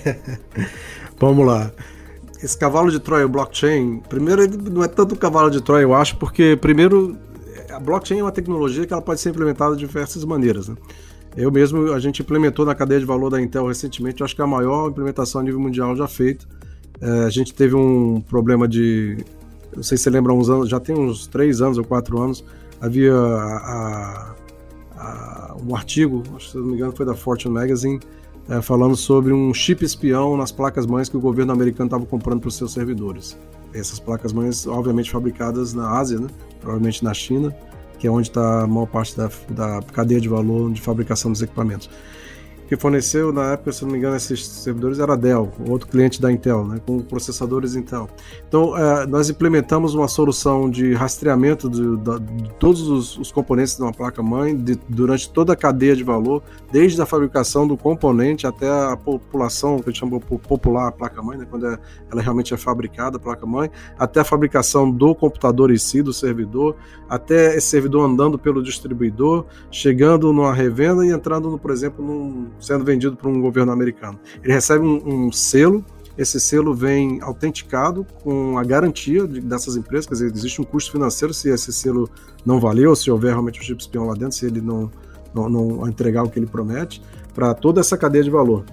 Vamos 1.18 1.47
lá. 1.47 1.70
Esse 2.42 2.56
cavalo 2.56 2.90
de 2.90 2.99
Troia, 2.99 3.26
o 3.26 3.28
blockchain, 3.28 4.00
primeiro 4.09 4.47
não 4.70 4.82
é 4.82 4.88
tanto 4.88 5.14
cavalo 5.16 5.50
de 5.50 5.61
Troia, 5.61 5.82
eu 5.82 5.94
acho, 5.94 6.16
porque 6.16 6.56
primeiro 6.56 7.18
a 7.70 7.78
blockchain 7.78 8.20
é 8.20 8.23
uma 8.23 8.32
tecnologia 8.32 8.87
que 8.87 8.92
ela 8.92 9.02
pode 9.02 9.20
ser 9.20 9.30
implementada 9.30 9.75
de 9.75 9.80
diversas 9.80 10.25
maneiras. 10.25 10.68
Né? 10.68 10.76
Eu 11.37 11.50
mesmo, 11.50 11.92
a 11.92 11.99
gente 11.99 12.23
implementou 12.23 12.64
na 12.64 12.75
cadeia 12.75 13.00
de 13.00 13.06
valor 13.06 13.30
da 13.30 13.40
Intel 13.40 13.66
recentemente, 13.66 14.23
acho 14.23 14.35
que 14.35 14.40
é 14.40 14.44
a 14.44 14.49
maior 14.49 14.88
implementação 14.88 15.40
a 15.40 15.44
nível 15.44 15.61
mundial 15.61 15.94
já 15.94 16.09
feita. 16.09 16.47
É, 17.00 17.25
a 17.25 17.30
gente 17.30 17.54
teve 17.54 17.75
um 17.75 18.20
problema 18.20 18.66
de 18.66 19.18
não 19.74 19.82
sei 19.82 19.96
se 19.96 20.04
você 20.04 20.10
lembra, 20.10 20.32
uns 20.32 20.50
anos, 20.50 20.68
já 20.68 20.80
tem 20.80 20.96
uns 20.96 21.26
três 21.26 21.60
anos 21.60 21.78
ou 21.78 21.84
quatro 21.84 22.20
anos, 22.20 22.44
havia 22.80 23.14
a, 23.14 24.34
a, 24.96 25.56
um 25.64 25.74
artigo, 25.74 26.22
se 26.40 26.56
não 26.56 26.66
me 26.66 26.74
engano 26.74 26.92
foi 26.92 27.06
da 27.06 27.14
Fortune 27.14 27.54
Magazine, 27.54 28.00
é, 28.48 28.60
falando 28.60 28.96
sobre 28.96 29.32
um 29.32 29.52
chip 29.54 29.84
espião 29.84 30.36
nas 30.36 30.50
placas-mães 30.50 31.08
que 31.08 31.16
o 31.16 31.20
governo 31.20 31.52
americano 31.52 31.86
estava 31.86 32.04
comprando 32.04 32.40
para 32.40 32.48
os 32.48 32.56
seus 32.56 32.72
servidores. 32.72 33.38
Essas 33.72 34.00
placas-mães, 34.00 34.66
obviamente, 34.66 35.10
fabricadas 35.10 35.72
na 35.72 35.90
Ásia, 35.90 36.18
né? 36.18 36.26
provavelmente 36.60 37.04
na 37.04 37.14
China, 37.14 37.54
que 37.98 38.06
é 38.06 38.10
onde 38.10 38.28
está 38.28 38.62
a 38.62 38.66
maior 38.66 38.86
parte 38.86 39.16
da, 39.16 39.30
da 39.50 39.80
cadeia 39.92 40.20
de 40.20 40.28
valor 40.28 40.72
de 40.72 40.80
fabricação 40.80 41.30
dos 41.30 41.42
equipamentos 41.42 41.88
que 42.70 42.76
forneceu, 42.76 43.32
na 43.32 43.54
época, 43.54 43.72
se 43.72 43.84
não 43.84 43.90
me 43.90 43.98
engano, 43.98 44.14
esses 44.14 44.46
servidores 44.46 45.00
era 45.00 45.14
a 45.14 45.16
Dell, 45.16 45.50
outro 45.68 45.88
cliente 45.88 46.22
da 46.22 46.30
Intel, 46.30 46.64
né, 46.64 46.80
com 46.86 47.00
processadores 47.00 47.74
Intel. 47.74 48.08
Então, 48.46 48.78
é, 48.78 49.04
nós 49.08 49.28
implementamos 49.28 49.92
uma 49.92 50.06
solução 50.06 50.70
de 50.70 50.94
rastreamento 50.94 51.68
de, 51.68 51.96
de, 51.96 52.44
de 52.44 52.54
todos 52.60 52.82
os, 52.88 53.18
os, 53.18 53.32
componentes 53.32 53.74
de 53.74 53.82
uma 53.82 53.92
placa-mãe 53.92 54.56
durante 54.88 55.28
toda 55.30 55.52
a 55.52 55.56
cadeia 55.56 55.96
de 55.96 56.04
valor, 56.04 56.44
desde 56.70 57.02
a 57.02 57.06
fabricação 57.06 57.66
do 57.66 57.76
componente 57.76 58.46
até 58.46 58.70
a 58.70 58.96
população, 58.96 59.80
que 59.80 59.90
a 59.90 59.92
gente 59.92 59.98
chama 59.98 60.20
popular 60.20 60.86
a 60.86 60.92
placa-mãe, 60.92 61.38
né, 61.38 61.48
quando 61.50 61.66
é, 61.66 61.76
ela 62.08 62.22
realmente 62.22 62.54
é 62.54 62.56
fabricada, 62.56 63.16
a 63.16 63.20
placa-mãe, 63.20 63.68
até 63.98 64.20
a 64.20 64.24
fabricação 64.24 64.88
do 64.88 65.12
computador 65.12 65.72
em 65.72 65.78
si, 65.78 66.02
do 66.02 66.12
servidor, 66.12 66.76
até 67.08 67.56
esse 67.56 67.66
servidor 67.66 68.08
andando 68.08 68.38
pelo 68.38 68.62
distribuidor, 68.62 69.44
chegando 69.72 70.32
numa 70.32 70.54
revenda 70.54 71.04
e 71.04 71.10
entrando, 71.10 71.50
no, 71.50 71.58
por 71.58 71.72
exemplo, 71.72 72.04
num 72.04 72.60
sendo 72.61 72.85
vendido 72.85 73.17
para 73.17 73.29
um 73.29 73.40
governo 73.40 73.73
americano. 73.73 74.19
Ele 74.43 74.52
recebe 74.52 74.85
um, 74.85 75.26
um 75.26 75.33
selo 75.33 75.85
esse 76.21 76.38
selo 76.38 76.75
vem 76.75 77.19
autenticado 77.23 78.07
com 78.23 78.59
a 78.59 78.62
garantia 78.62 79.26
de, 79.26 79.40
dessas 79.40 79.75
empresas, 79.75 80.07
quer 80.07 80.12
dizer, 80.12 80.33
existe 80.35 80.61
um 80.61 80.64
custo 80.64 80.93
financeiro 80.93 81.33
se 81.33 81.49
esse 81.49 81.73
selo 81.73 82.11
não 82.45 82.61
valeu, 82.61 82.95
se 82.95 83.11
houver 83.11 83.31
realmente 83.31 83.59
um 83.59 83.62
chip 83.62 83.81
espião 83.81 84.07
lá 84.07 84.12
dentro, 84.12 84.33
se 84.33 84.45
ele 84.45 84.61
não, 84.61 84.90
não, 85.35 85.49
não 85.49 85.88
entregar 85.88 86.23
o 86.23 86.29
que 86.29 86.38
ele 86.38 86.47
promete, 86.47 87.02
para 87.35 87.55
toda 87.55 87.81
essa 87.81 87.97
cadeia 87.97 88.23
de 88.23 88.29
valor. 88.29 88.67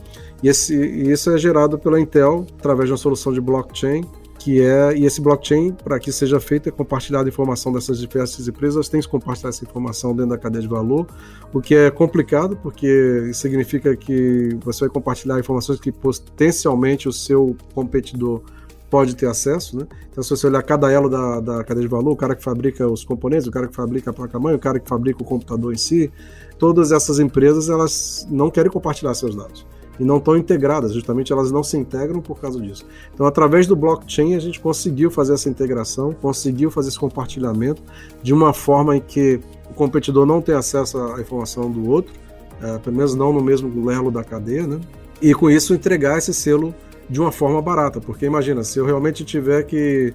E, 0.43 0.49
esse, 0.49 0.75
e 0.75 1.09
isso 1.09 1.29
é 1.29 1.37
gerado 1.37 1.79
pela 1.79 1.99
Intel 1.99 2.45
através 2.59 2.89
de 2.89 2.91
uma 2.91 2.97
solução 2.97 3.31
de 3.31 3.39
blockchain 3.39 4.03
que 4.39 4.61
é 4.61 4.95
e 4.95 5.05
esse 5.05 5.19
blockchain 5.21 5.71
para 5.71 5.99
que 5.99 6.11
seja 6.11 6.39
feito 6.39 6.69
é 6.69 6.71
compartilhar 6.71 7.23
a 7.23 7.27
informação 7.27 7.71
dessas 7.71 7.99
diversas 7.99 8.47
empresas 8.47 8.87
tem 8.87 9.01
que 9.01 9.07
compartilhar 9.07 9.49
essa 9.49 9.63
informação 9.63 10.15
dentro 10.15 10.31
da 10.31 10.37
cadeia 10.37 10.61
de 10.61 10.67
valor 10.67 11.07
o 11.53 11.61
que 11.61 11.75
é 11.75 11.89
complicado 11.89 12.57
porque 12.61 13.31
significa 13.33 13.95
que 13.95 14.57
você 14.63 14.81
vai 14.81 14.89
compartilhar 14.89 15.39
informações 15.39 15.79
que 15.79 15.91
potencialmente 15.91 17.07
o 17.07 17.13
seu 17.13 17.55
competidor 17.73 18.41
pode 18.89 19.17
ter 19.17 19.27
acesso, 19.27 19.77
né? 19.77 19.85
Então, 20.09 20.23
se 20.23 20.29
você 20.29 20.47
olhar 20.47 20.63
cada 20.63 20.89
elo 20.89 21.09
da, 21.09 21.41
da 21.41 21.61
cadeia 21.61 21.81
de 21.85 21.89
valor, 21.89 22.11
o 22.11 22.15
cara 22.15 22.33
que 22.33 22.41
fabrica 22.41 22.87
os 22.87 23.03
componentes, 23.03 23.45
o 23.45 23.51
cara 23.51 23.67
que 23.67 23.75
fabrica 23.75 24.11
a 24.11 24.13
placa-mãe, 24.13 24.55
o 24.55 24.59
cara 24.59 24.79
que 24.79 24.87
fabrica 24.87 25.21
o 25.21 25.25
computador 25.25 25.73
em 25.73 25.77
si, 25.77 26.09
todas 26.57 26.93
essas 26.93 27.19
empresas 27.19 27.67
elas 27.67 28.25
não 28.31 28.49
querem 28.49 28.71
compartilhar 28.71 29.13
seus 29.13 29.35
dados 29.35 29.65
e 29.99 30.03
não 30.03 30.17
estão 30.17 30.37
integradas, 30.37 30.93
justamente 30.93 31.31
elas 31.31 31.51
não 31.51 31.63
se 31.63 31.77
integram 31.77 32.21
por 32.21 32.39
causa 32.39 32.59
disso. 32.59 32.85
Então, 33.13 33.25
através 33.25 33.67
do 33.67 33.75
blockchain, 33.75 34.35
a 34.35 34.39
gente 34.39 34.59
conseguiu 34.59 35.09
fazer 35.09 35.33
essa 35.33 35.49
integração, 35.49 36.13
conseguiu 36.13 36.69
fazer 36.69 36.89
esse 36.89 36.99
compartilhamento 36.99 37.81
de 38.21 38.33
uma 38.33 38.53
forma 38.53 38.97
em 38.97 39.01
que 39.01 39.39
o 39.69 39.73
competidor 39.73 40.25
não 40.25 40.41
tem 40.41 40.55
acesso 40.55 40.97
à 40.97 41.21
informação 41.21 41.71
do 41.71 41.89
outro, 41.89 42.13
é, 42.61 42.77
pelo 42.79 42.95
menos 42.95 43.15
não 43.15 43.31
no 43.33 43.41
mesmo 43.41 43.91
elo 43.91 44.11
da 44.11 44.23
cadeia, 44.23 44.65
né? 44.65 44.79
E 45.21 45.33
com 45.33 45.49
isso 45.49 45.73
entregar 45.73 46.17
esse 46.17 46.33
selo 46.33 46.73
de 47.09 47.19
uma 47.19 47.31
forma 47.31 47.61
barata, 47.61 48.01
porque 48.01 48.25
imagina, 48.25 48.63
se 48.63 48.79
eu 48.79 48.85
realmente 48.85 49.23
tiver 49.23 49.63
que 49.63 50.13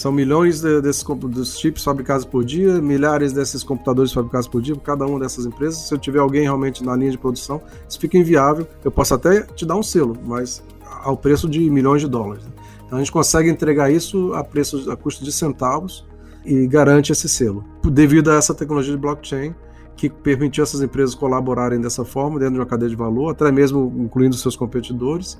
são 0.00 0.10
milhões 0.10 0.62
de, 0.62 0.80
desses 0.80 1.04
dos 1.04 1.58
chips 1.58 1.84
fabricados 1.84 2.24
por 2.24 2.42
dia, 2.42 2.80
milhares 2.80 3.34
desses 3.34 3.62
computadores 3.62 4.10
fabricados 4.10 4.48
por 4.48 4.62
dia, 4.62 4.74
cada 4.76 5.04
uma 5.04 5.20
dessas 5.20 5.44
empresas. 5.44 5.80
Se 5.80 5.92
eu 5.92 5.98
tiver 5.98 6.20
alguém 6.20 6.40
realmente 6.40 6.82
na 6.82 6.96
linha 6.96 7.10
de 7.10 7.18
produção, 7.18 7.60
isso 7.86 8.00
fica 8.00 8.16
inviável. 8.16 8.66
Eu 8.82 8.90
posso 8.90 9.12
até 9.12 9.42
te 9.42 9.66
dar 9.66 9.76
um 9.76 9.82
selo, 9.82 10.16
mas 10.24 10.62
ao 11.02 11.18
preço 11.18 11.46
de 11.46 11.68
milhões 11.68 12.00
de 12.00 12.08
dólares. 12.08 12.46
Né? 12.46 12.52
Então 12.86 12.96
a 12.96 13.02
gente 13.02 13.12
consegue 13.12 13.50
entregar 13.50 13.92
isso 13.92 14.32
a 14.32 14.42
preço 14.42 14.90
a 14.90 14.96
custo 14.96 15.22
de 15.22 15.30
centavos 15.30 16.06
e 16.46 16.66
garante 16.66 17.12
esse 17.12 17.28
selo. 17.28 17.62
Devido 17.84 18.30
a 18.30 18.36
essa 18.36 18.54
tecnologia 18.54 18.94
de 18.94 18.98
blockchain, 18.98 19.54
que 19.98 20.08
permitiu 20.08 20.64
essas 20.64 20.80
empresas 20.80 21.14
colaborarem 21.14 21.78
dessa 21.78 22.06
forma 22.06 22.38
dentro 22.38 22.54
de 22.54 22.60
uma 22.60 22.66
cadeia 22.66 22.88
de 22.88 22.96
valor, 22.96 23.32
até 23.32 23.52
mesmo 23.52 23.92
incluindo 23.98 24.34
seus 24.34 24.56
competidores, 24.56 25.38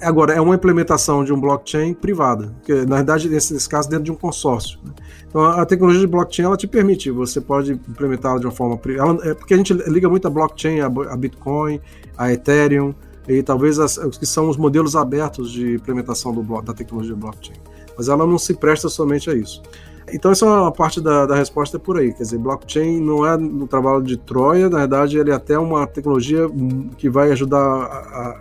Agora, 0.00 0.32
é 0.32 0.40
uma 0.40 0.54
implementação 0.54 1.24
de 1.24 1.32
um 1.32 1.40
blockchain 1.40 1.92
privada, 1.92 2.54
que 2.62 2.72
na 2.86 2.96
verdade, 2.96 3.28
nesse, 3.28 3.52
nesse 3.52 3.68
caso, 3.68 3.88
dentro 3.88 4.04
de 4.04 4.12
um 4.12 4.14
consórcio. 4.14 4.78
Né? 4.84 4.92
Então, 5.28 5.42
a 5.44 5.66
tecnologia 5.66 6.00
de 6.00 6.06
blockchain, 6.06 6.46
ela 6.46 6.56
te 6.56 6.66
permite, 6.66 7.10
você 7.10 7.40
pode 7.40 7.72
implementá-la 7.72 8.38
de 8.38 8.46
uma 8.46 8.52
forma 8.52 8.76
privada, 8.76 9.28
é 9.28 9.34
porque 9.34 9.54
a 9.54 9.56
gente 9.56 9.72
liga 9.72 10.08
muito 10.08 10.26
a 10.26 10.30
blockchain, 10.30 10.80
a, 10.80 10.86
a 10.86 11.16
Bitcoin, 11.16 11.80
a 12.16 12.32
Ethereum, 12.32 12.94
e 13.28 13.42
talvez 13.42 13.78
as, 13.78 13.98
os 13.98 14.16
que 14.16 14.24
são 14.24 14.48
os 14.48 14.56
modelos 14.56 14.96
abertos 14.96 15.50
de 15.50 15.74
implementação 15.74 16.32
do, 16.32 16.62
da 16.62 16.72
tecnologia 16.72 17.14
blockchain. 17.14 17.56
Mas 17.96 18.08
ela 18.08 18.26
não 18.26 18.38
se 18.38 18.54
presta 18.54 18.88
somente 18.88 19.28
a 19.28 19.34
isso. 19.34 19.62
Então, 20.10 20.30
essa 20.30 20.46
é 20.46 20.48
uma 20.48 20.72
parte 20.72 21.00
da, 21.00 21.26
da 21.26 21.34
resposta 21.34 21.78
por 21.78 21.98
aí. 21.98 22.12
Quer 22.12 22.22
dizer, 22.22 22.38
blockchain 22.38 23.00
não 23.00 23.26
é 23.26 23.36
no 23.36 23.66
trabalho 23.66 24.02
de 24.02 24.16
Troia, 24.16 24.70
na 24.70 24.78
verdade, 24.78 25.18
ele 25.18 25.30
é 25.30 25.34
até 25.34 25.58
uma 25.58 25.86
tecnologia 25.86 26.48
que 26.96 27.10
vai 27.10 27.30
ajudar 27.32 27.58
a, 27.58 28.28
a 28.28 28.40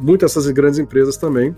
muitas 0.00 0.34
dessas 0.34 0.50
grandes 0.50 0.78
empresas 0.78 1.16
também. 1.16 1.54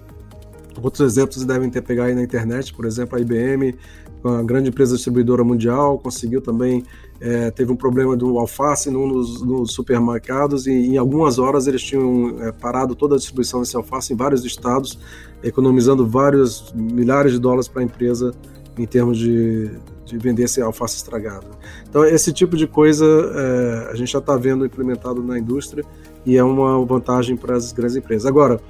Outros 0.83 1.12
exemplos 1.12 1.44
devem 1.44 1.68
ter 1.68 1.83
pegado 1.83 2.09
aí 2.09 2.14
na 2.14 2.22
internet, 2.22 2.72
por 2.72 2.87
exemplo, 2.87 3.16
a 3.16 3.20
IBM, 3.20 3.74
uma 4.22 4.42
grande 4.42 4.68
empresa 4.68 4.94
distribuidora 4.94 5.42
mundial, 5.42 5.98
conseguiu 5.98 6.40
também, 6.40 6.85
é, 7.20 7.50
teve 7.50 7.72
um 7.72 7.76
problema 7.76 8.16
do 8.16 8.38
alface 8.38 8.90
num 8.90 9.09
dos, 9.09 9.42
nos 9.42 9.72
supermercados 9.72 10.66
e 10.66 10.72
em 10.72 10.96
algumas 10.96 11.38
horas 11.38 11.66
eles 11.66 11.83
tinham 11.83 12.38
é, 12.40 12.53
parado 12.53 12.94
toda 12.94 13.14
a 13.14 13.18
distribuição 13.18 13.61
desse 13.61 13.76
alface 13.76 14.12
em 14.12 14.16
vários 14.16 14.44
estados, 14.44 14.98
economizando 15.42 16.07
vários 16.07 16.72
milhares 16.74 17.33
de 17.33 17.38
dólares 17.38 17.66
para 17.66 17.83
a 17.83 17.85
empresa 17.85 18.33
em 18.79 18.87
termos 18.87 19.18
de, 19.18 19.70
de 20.05 20.18
vender 20.18 20.44
esse 20.44 20.61
alface 20.61 20.96
estragado. 20.96 21.46
Então, 21.88 22.05
esse 22.05 22.33
tipo 22.33 22.57
de 22.57 22.66
coisa 22.66 23.05
é, 23.07 23.88
a 23.90 23.94
gente 23.94 24.12
já 24.12 24.18
está 24.18 24.37
vendo 24.37 24.64
implementado 24.64 25.22
na 25.22 25.38
indústria 25.38 25.85
e 26.24 26.37
é 26.37 26.44
uma 26.44 26.85
vantagem 26.85 27.37
para 27.37 27.56
as 27.56 27.72
grandes 27.72 27.96
empresas. 27.96 28.26
Agora, 28.26 28.61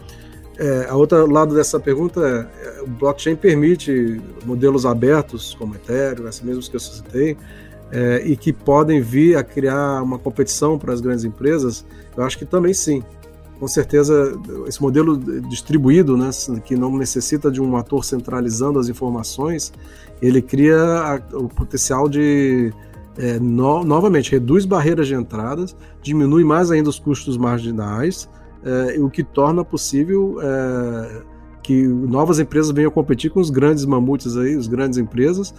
é, 0.58 0.86
a 0.90 0.94
outra 0.94 1.24
lado 1.24 1.54
dessa 1.54 1.80
pergunta 1.80 2.20
é, 2.20 2.66
é, 2.66 2.82
o 2.82 2.86
blockchain 2.86 3.34
permite 3.34 4.20
modelos 4.44 4.84
abertos, 4.84 5.54
como 5.58 5.74
Ethereum, 5.74 6.28
esses 6.28 6.42
mesmos 6.42 6.68
que 6.68 6.76
eu 6.76 6.80
citei, 6.80 7.36
é, 7.90 8.22
e 8.24 8.36
que 8.36 8.52
podem 8.52 9.00
vir 9.00 9.36
a 9.36 9.42
criar 9.42 10.02
uma 10.02 10.18
competição 10.18 10.78
para 10.78 10.92
as 10.92 11.00
grandes 11.00 11.24
empresas, 11.24 11.84
eu 12.16 12.22
acho 12.22 12.38
que 12.38 12.44
também 12.44 12.74
sim. 12.74 13.02
Com 13.58 13.68
certeza, 13.68 14.32
esse 14.66 14.80
modelo 14.80 15.18
distribuído, 15.48 16.16
né, 16.16 16.30
que 16.64 16.74
não 16.76 16.96
necessita 16.96 17.50
de 17.50 17.60
um 17.60 17.76
ator 17.76 18.04
centralizando 18.04 18.78
as 18.78 18.88
informações, 18.88 19.72
ele 20.20 20.40
cria 20.40 20.76
a, 20.76 21.36
o 21.36 21.48
potencial 21.48 22.08
de 22.08 22.72
é, 23.18 23.38
no, 23.38 23.84
novamente, 23.84 24.30
reduz 24.30 24.64
barreiras 24.64 25.06
de 25.06 25.14
entradas, 25.14 25.76
diminui 26.02 26.44
mais 26.44 26.70
ainda 26.70 26.88
os 26.88 26.98
custos 26.98 27.36
marginais, 27.36 28.28
é, 28.64 29.00
o 29.00 29.10
que 29.10 29.24
torna 29.24 29.64
possível 29.64 30.36
é, 30.42 31.22
que 31.62 31.86
novas 31.86 32.38
empresas 32.38 32.70
venham 32.72 32.90
competir 32.90 33.30
com 33.30 33.40
os 33.40 33.50
grandes 33.50 33.84
mamutes 33.84 34.36
aí, 34.36 34.54
as 34.54 34.66
grandes 34.66 34.98
empresas, 34.98 35.54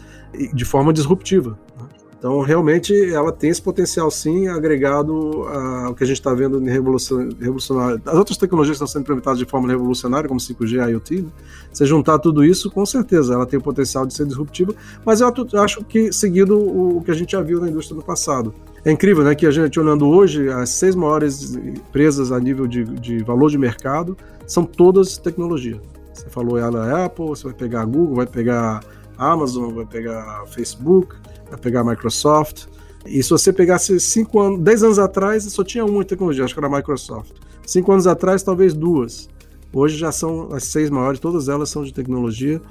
de 0.53 0.65
forma 0.65 0.91
disruptiva. 0.93 1.59
Né? 1.79 1.87
Então, 2.21 2.39
realmente, 2.41 2.93
ela 3.11 3.31
tem 3.31 3.49
esse 3.49 3.59
potencial, 3.59 4.11
sim, 4.11 4.47
agregado 4.47 5.41
ao 5.87 5.95
que 5.95 6.03
a 6.03 6.05
gente 6.05 6.17
está 6.17 6.31
vendo 6.31 6.61
em 6.61 6.69
revolucionário. 6.69 7.99
As 8.05 8.13
outras 8.13 8.37
tecnologias 8.37 8.75
estão 8.75 8.85
sendo 8.85 9.01
implementadas 9.01 9.39
de 9.39 9.45
forma 9.45 9.67
revolucionária, 9.67 10.27
como 10.27 10.39
5G, 10.39 10.87
IoT. 10.87 11.23
Né? 11.23 11.29
Se 11.73 11.83
juntar 11.83 12.19
tudo 12.19 12.45
isso, 12.45 12.69
com 12.69 12.85
certeza, 12.85 13.33
ela 13.33 13.47
tem 13.47 13.57
o 13.57 13.61
potencial 13.61 14.05
de 14.05 14.13
ser 14.13 14.27
disruptiva, 14.27 14.71
mas 15.03 15.19
eu 15.19 15.33
acho 15.59 15.83
que 15.83 16.13
seguindo 16.13 16.59
o 16.59 17.01
que 17.03 17.09
a 17.09 17.15
gente 17.15 17.31
já 17.31 17.41
viu 17.41 17.59
na 17.59 17.67
indústria 17.67 17.97
no 17.97 18.03
passado. 18.03 18.53
É 18.85 18.91
incrível, 18.91 19.23
né, 19.23 19.33
que 19.33 19.47
a 19.47 19.51
gente 19.51 19.79
olhando 19.79 20.07
hoje, 20.07 20.47
as 20.47 20.69
seis 20.69 20.93
maiores 20.93 21.55
empresas 21.55 22.31
a 22.31 22.39
nível 22.39 22.67
de, 22.67 22.83
de 22.83 23.23
valor 23.23 23.49
de 23.49 23.57
mercado 23.57 24.15
são 24.45 24.63
todas 24.63 25.17
tecnologia. 25.17 25.81
Você 26.13 26.29
falou 26.29 26.55
ela 26.55 26.87
é 26.87 27.05
Apple, 27.05 27.25
você 27.25 27.45
vai 27.45 27.53
pegar 27.53 27.81
a 27.81 27.85
Google, 27.85 28.17
vai 28.17 28.27
pegar 28.27 28.81
a 29.17 29.31
Amazon, 29.31 29.73
vai 29.73 29.87
pegar 29.87 30.21
a 30.43 30.45
Facebook, 30.45 31.15
para 31.51 31.57
pegar 31.57 31.81
a 31.81 31.83
Microsoft. 31.83 32.65
E 33.05 33.21
se 33.21 33.29
você 33.29 33.51
pegasse 33.51 33.99
cinco 33.99 34.39
anos, 34.39 34.59
10 34.61 34.83
anos 34.83 34.99
atrás, 34.99 35.43
só 35.43 35.63
tinha 35.63 35.83
uma 35.83 36.05
tecnologia, 36.05 36.45
acho 36.45 36.53
que 36.53 36.59
era 36.59 36.67
a 36.67 36.75
Microsoft. 36.75 37.31
Cinco 37.65 37.91
anos 37.91 38.07
atrás, 38.07 38.41
talvez 38.43 38.73
duas. 38.73 39.29
Hoje 39.73 39.97
já 39.97 40.11
são 40.11 40.53
as 40.53 40.65
seis 40.65 40.89
maiores, 40.89 41.19
todas 41.19 41.49
elas 41.49 41.69
são 41.69 41.83
de 41.83 41.93
tecnologia. 41.93 42.61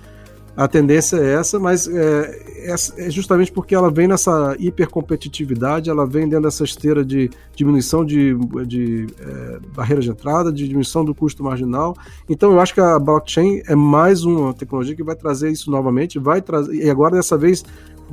a 0.56 0.68
tendência 0.68 1.16
é 1.16 1.34
essa, 1.34 1.58
mas 1.58 1.88
é, 1.88 2.74
é, 2.98 3.10
justamente 3.10 3.50
porque 3.50 3.74
ela 3.74 3.90
vem 3.90 4.06
nessa 4.06 4.54
hipercompetitividade, 4.58 5.88
ela 5.88 6.06
vem 6.06 6.28
dentro 6.28 6.44
dessa 6.44 6.64
esteira 6.64 7.04
de 7.04 7.30
diminuição 7.56 8.04
de, 8.04 8.34
de 8.66 9.06
é, 9.20 9.58
barreira 9.74 10.02
de 10.02 10.10
entrada, 10.10 10.52
de 10.52 10.64
diminuição 10.64 11.04
do 11.04 11.14
custo 11.14 11.42
marginal. 11.42 11.96
Então 12.28 12.52
eu 12.52 12.60
acho 12.60 12.74
que 12.74 12.80
a 12.80 12.98
blockchain 12.98 13.62
é 13.66 13.74
mais 13.74 14.22
uma 14.24 14.52
tecnologia 14.52 14.94
que 14.94 15.02
vai 15.02 15.16
trazer 15.16 15.50
isso 15.50 15.70
novamente, 15.70 16.18
vai 16.18 16.42
trazer, 16.42 16.74
e 16.74 16.90
agora 16.90 17.16
dessa 17.16 17.38
vez 17.38 17.64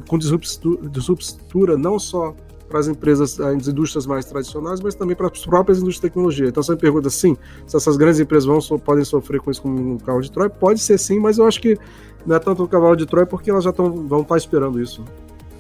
com 0.07 0.17
disruptura 0.17 1.77
não 1.77 1.97
só 1.97 2.35
para 2.67 2.79
as 2.79 2.87
empresas, 2.87 3.39
as 3.39 3.67
indústrias 3.67 4.05
mais 4.05 4.25
tradicionais, 4.25 4.81
mas 4.81 4.93
também 4.93 5.15
para 5.15 5.27
as 5.27 5.45
próprias 5.45 5.77
indústrias 5.77 6.01
de 6.01 6.01
tecnologia. 6.01 6.47
Então 6.47 6.61
você 6.61 6.73
me 6.73 6.77
pergunta 6.77 7.09
sim, 7.09 7.37
se 7.65 7.77
essas 7.77 7.95
grandes 7.97 8.19
empresas 8.19 8.45
vão, 8.45 8.79
podem 8.79 9.03
sofrer 9.05 9.39
com 9.39 9.49
isso 9.49 9.61
como 9.61 9.93
um 9.93 9.97
cavalo 9.97 10.21
de 10.21 10.31
Troia, 10.31 10.49
pode 10.49 10.79
ser 10.79 10.97
sim, 10.97 11.19
mas 11.19 11.37
eu 11.37 11.47
acho 11.47 11.61
que 11.61 11.77
não 12.25 12.35
é 12.35 12.39
tanto 12.39 12.63
o 12.63 12.67
cavalo 12.67 12.95
de 12.95 13.05
Troia 13.05 13.25
porque 13.25 13.49
elas 13.49 13.63
já 13.63 13.71
tão, 13.71 14.07
vão 14.07 14.21
estar 14.21 14.35
tá 14.35 14.37
esperando 14.37 14.81
isso. 14.81 15.03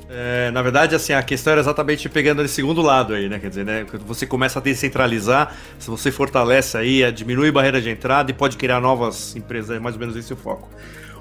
É, 0.09 0.49
na 0.51 0.61
verdade, 0.61 0.95
assim, 0.95 1.11
a 1.11 1.21
questão 1.21 1.51
era 1.51 1.61
exatamente 1.61 2.07
pegando 2.07 2.41
esse 2.41 2.53
segundo 2.53 2.81
lado 2.81 3.13
aí, 3.13 3.27
né? 3.27 3.39
Quer 3.39 3.49
dizer, 3.49 3.65
né? 3.65 3.85
Quando 3.89 4.05
você 4.05 4.25
começa 4.25 4.57
a 4.57 4.61
descentralizar, 4.61 5.53
se 5.77 5.89
você 5.89 6.11
fortalece 6.11 6.77
aí, 6.77 7.09
diminui 7.11 7.51
barreira 7.51 7.81
de 7.81 7.89
entrada 7.89 8.31
e 8.31 8.33
pode 8.33 8.55
criar 8.55 8.79
novas 8.79 9.35
empresas, 9.35 9.75
é 9.75 9.79
mais 9.79 9.95
ou 9.95 9.99
menos 9.99 10.15
esse 10.15 10.31
o 10.31 10.37
foco. 10.37 10.69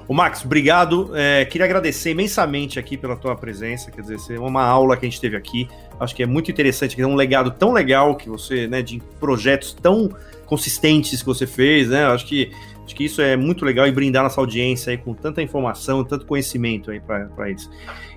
O 0.07 0.13
Max, 0.13 0.45
obrigado. 0.45 1.11
É, 1.13 1.43
queria 1.43 1.65
agradecer 1.65 2.11
imensamente 2.11 2.79
aqui 2.79 2.95
pela 2.95 3.15
tua 3.17 3.35
presença. 3.35 3.91
Quer 3.91 4.01
dizer, 4.01 4.35
é 4.35 4.39
uma 4.39 4.63
aula 4.63 4.95
que 4.95 5.05
a 5.05 5.09
gente 5.09 5.19
teve 5.19 5.35
aqui. 5.35 5.67
Acho 5.99 6.15
que 6.15 6.23
é 6.23 6.25
muito 6.25 6.49
interessante, 6.49 6.99
é 6.99 7.05
um 7.05 7.15
legado 7.15 7.51
tão 7.51 7.73
legal 7.73 8.15
que 8.15 8.29
você, 8.29 8.67
né, 8.67 8.81
de 8.81 9.01
projetos 9.19 9.73
tão 9.73 10.09
consistentes 10.45 11.19
que 11.21 11.25
você 11.25 11.45
fez, 11.45 11.89
né? 11.89 12.05
Acho 12.05 12.25
que, 12.25 12.51
acho 12.85 12.95
que 12.95 13.03
isso 13.03 13.21
é 13.21 13.35
muito 13.35 13.65
legal 13.65 13.85
e 13.85 13.91
brindar 13.91 14.23
nossa 14.23 14.39
audiência 14.39 14.91
aí 14.91 14.97
com 14.97 15.13
tanta 15.13 15.41
informação, 15.41 16.05
tanto 16.05 16.25
conhecimento 16.25 16.89
aí 16.89 17.01
para 17.01 17.49
eles. 17.49 17.69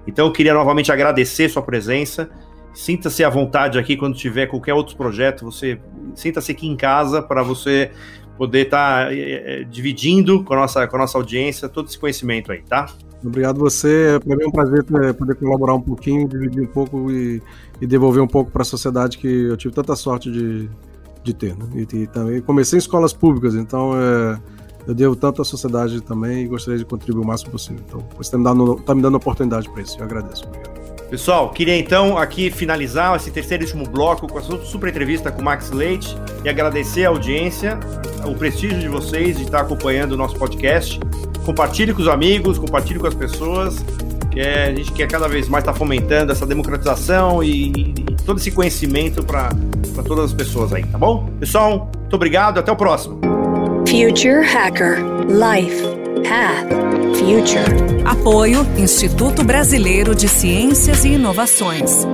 Então 0.07 0.27
eu 0.27 0.33
queria 0.33 0.55
novamente 0.55 0.93
agradecer 0.93 1.49
sua 1.49 1.63
presença. 1.63 2.31
Sinta-se 2.73 3.25
à 3.25 3.29
vontade 3.29 3.81
aqui 3.81 3.97
quando 3.97 4.17
tiver 4.17 4.47
qualquer 4.47 4.75
outro 4.75 4.97
projeto. 4.97 5.45
Você 5.45 5.81
sinta-se 6.15 6.53
aqui 6.53 6.69
em 6.69 6.77
casa 6.77 7.21
para 7.21 7.43
você 7.43 7.91
poder 8.41 8.65
estar 8.65 9.09
tá, 9.09 9.15
é, 9.15 9.65
dividindo 9.65 10.43
com 10.43 10.55
a, 10.55 10.57
nossa, 10.57 10.87
com 10.87 10.97
a 10.97 11.01
nossa 11.01 11.19
audiência 11.19 11.69
todo 11.69 11.89
esse 11.89 11.99
conhecimento 11.99 12.51
aí, 12.51 12.63
tá? 12.63 12.87
Obrigado 13.23 13.59
você. 13.59 14.19
Para 14.25 14.35
mim 14.35 14.45
é 14.45 14.47
um 14.47 14.51
prazer 14.51 14.83
poder 14.83 15.35
colaborar 15.35 15.75
um 15.75 15.81
pouquinho, 15.83 16.27
dividir 16.27 16.63
um 16.63 16.67
pouco 16.67 17.11
e, 17.11 17.43
e 17.83 17.87
devolver 17.87 18.23
um 18.23 18.27
pouco 18.27 18.51
para 18.51 18.63
a 18.63 18.65
sociedade 18.65 19.19
que 19.19 19.29
eu 19.29 19.59
tive 19.59 19.75
tanta 19.75 19.95
sorte 19.95 20.33
de, 20.33 20.71
de 21.23 21.35
ter. 21.35 21.55
Né? 21.55 21.67
E, 21.75 21.97
e, 21.97 22.07
também 22.07 22.41
comecei 22.41 22.79
em 22.79 22.81
escolas 22.81 23.13
públicas, 23.13 23.55
então 23.55 23.93
é, 23.95 24.41
eu 24.89 24.95
devo 24.95 25.15
tanto 25.15 25.43
à 25.43 25.45
sociedade 25.45 26.01
também 26.01 26.45
e 26.45 26.49
gostaria 26.49 26.79
de 26.79 26.87
contribuir 26.87 27.23
o 27.23 27.27
máximo 27.27 27.51
possível. 27.51 27.83
Então, 27.87 28.01
você 28.17 28.35
está 28.35 28.39
me 28.39 28.45
dando, 28.45 28.77
tá 28.77 28.95
me 28.95 29.03
dando 29.03 29.17
oportunidade 29.19 29.69
para 29.69 29.83
isso. 29.83 29.99
Eu 29.99 30.05
agradeço. 30.05 30.47
Obrigado. 30.47 30.80
Pessoal, 31.11 31.51
queria 31.51 31.77
então 31.77 32.17
aqui 32.17 32.53
finalizar 32.53 33.17
esse 33.17 33.33
terceiro 33.33 33.65
e 33.65 33.67
último 33.67 33.85
bloco 33.85 34.29
com 34.29 34.39
a 34.39 34.43
super 34.43 34.89
entrevista 34.89 35.33
com 35.33 35.43
o 35.43 35.45
Max 35.45 35.73
Leite 35.73 36.17
e 36.45 36.49
agradecer 36.49 37.05
a 37.05 37.09
audiência, 37.09 37.81
o 38.25 38.33
prestígio 38.37 38.79
de 38.79 38.87
vocês 38.87 39.37
de 39.37 39.43
estar 39.43 39.63
acompanhando 39.63 40.13
o 40.13 40.17
nosso 40.17 40.37
podcast. 40.37 41.01
Compartilhe 41.45 41.93
com 41.93 42.01
os 42.01 42.07
amigos, 42.07 42.59
compartilhe 42.59 43.01
com 43.01 43.09
as 43.09 43.15
pessoas, 43.15 43.85
que 44.31 44.39
é, 44.39 44.69
a 44.69 44.75
gente 44.75 44.93
quer 44.93 45.09
cada 45.09 45.27
vez 45.27 45.49
mais 45.49 45.63
estar 45.63 45.75
fomentando 45.75 46.31
essa 46.31 46.47
democratização 46.47 47.43
e, 47.43 47.73
e 47.73 48.05
todo 48.25 48.39
esse 48.39 48.53
conhecimento 48.53 49.21
para 49.25 49.51
todas 50.07 50.27
as 50.27 50.33
pessoas 50.33 50.73
aí, 50.73 50.85
tá 50.85 50.97
bom? 50.97 51.29
Pessoal, 51.41 51.91
muito 51.99 52.15
obrigado, 52.15 52.59
até 52.59 52.71
o 52.71 52.77
próximo. 52.77 53.21
Future 53.89 54.47
Hacker 54.47 54.99
Life 55.27 55.83
Path 56.23 56.90
Future. 57.15 58.03
Apoio 58.05 58.67
Instituto 58.77 59.45
Brasileiro 59.45 60.15
de 60.15 60.29
Ciências 60.29 61.05
e 61.05 61.11
Inovações. 61.11 62.07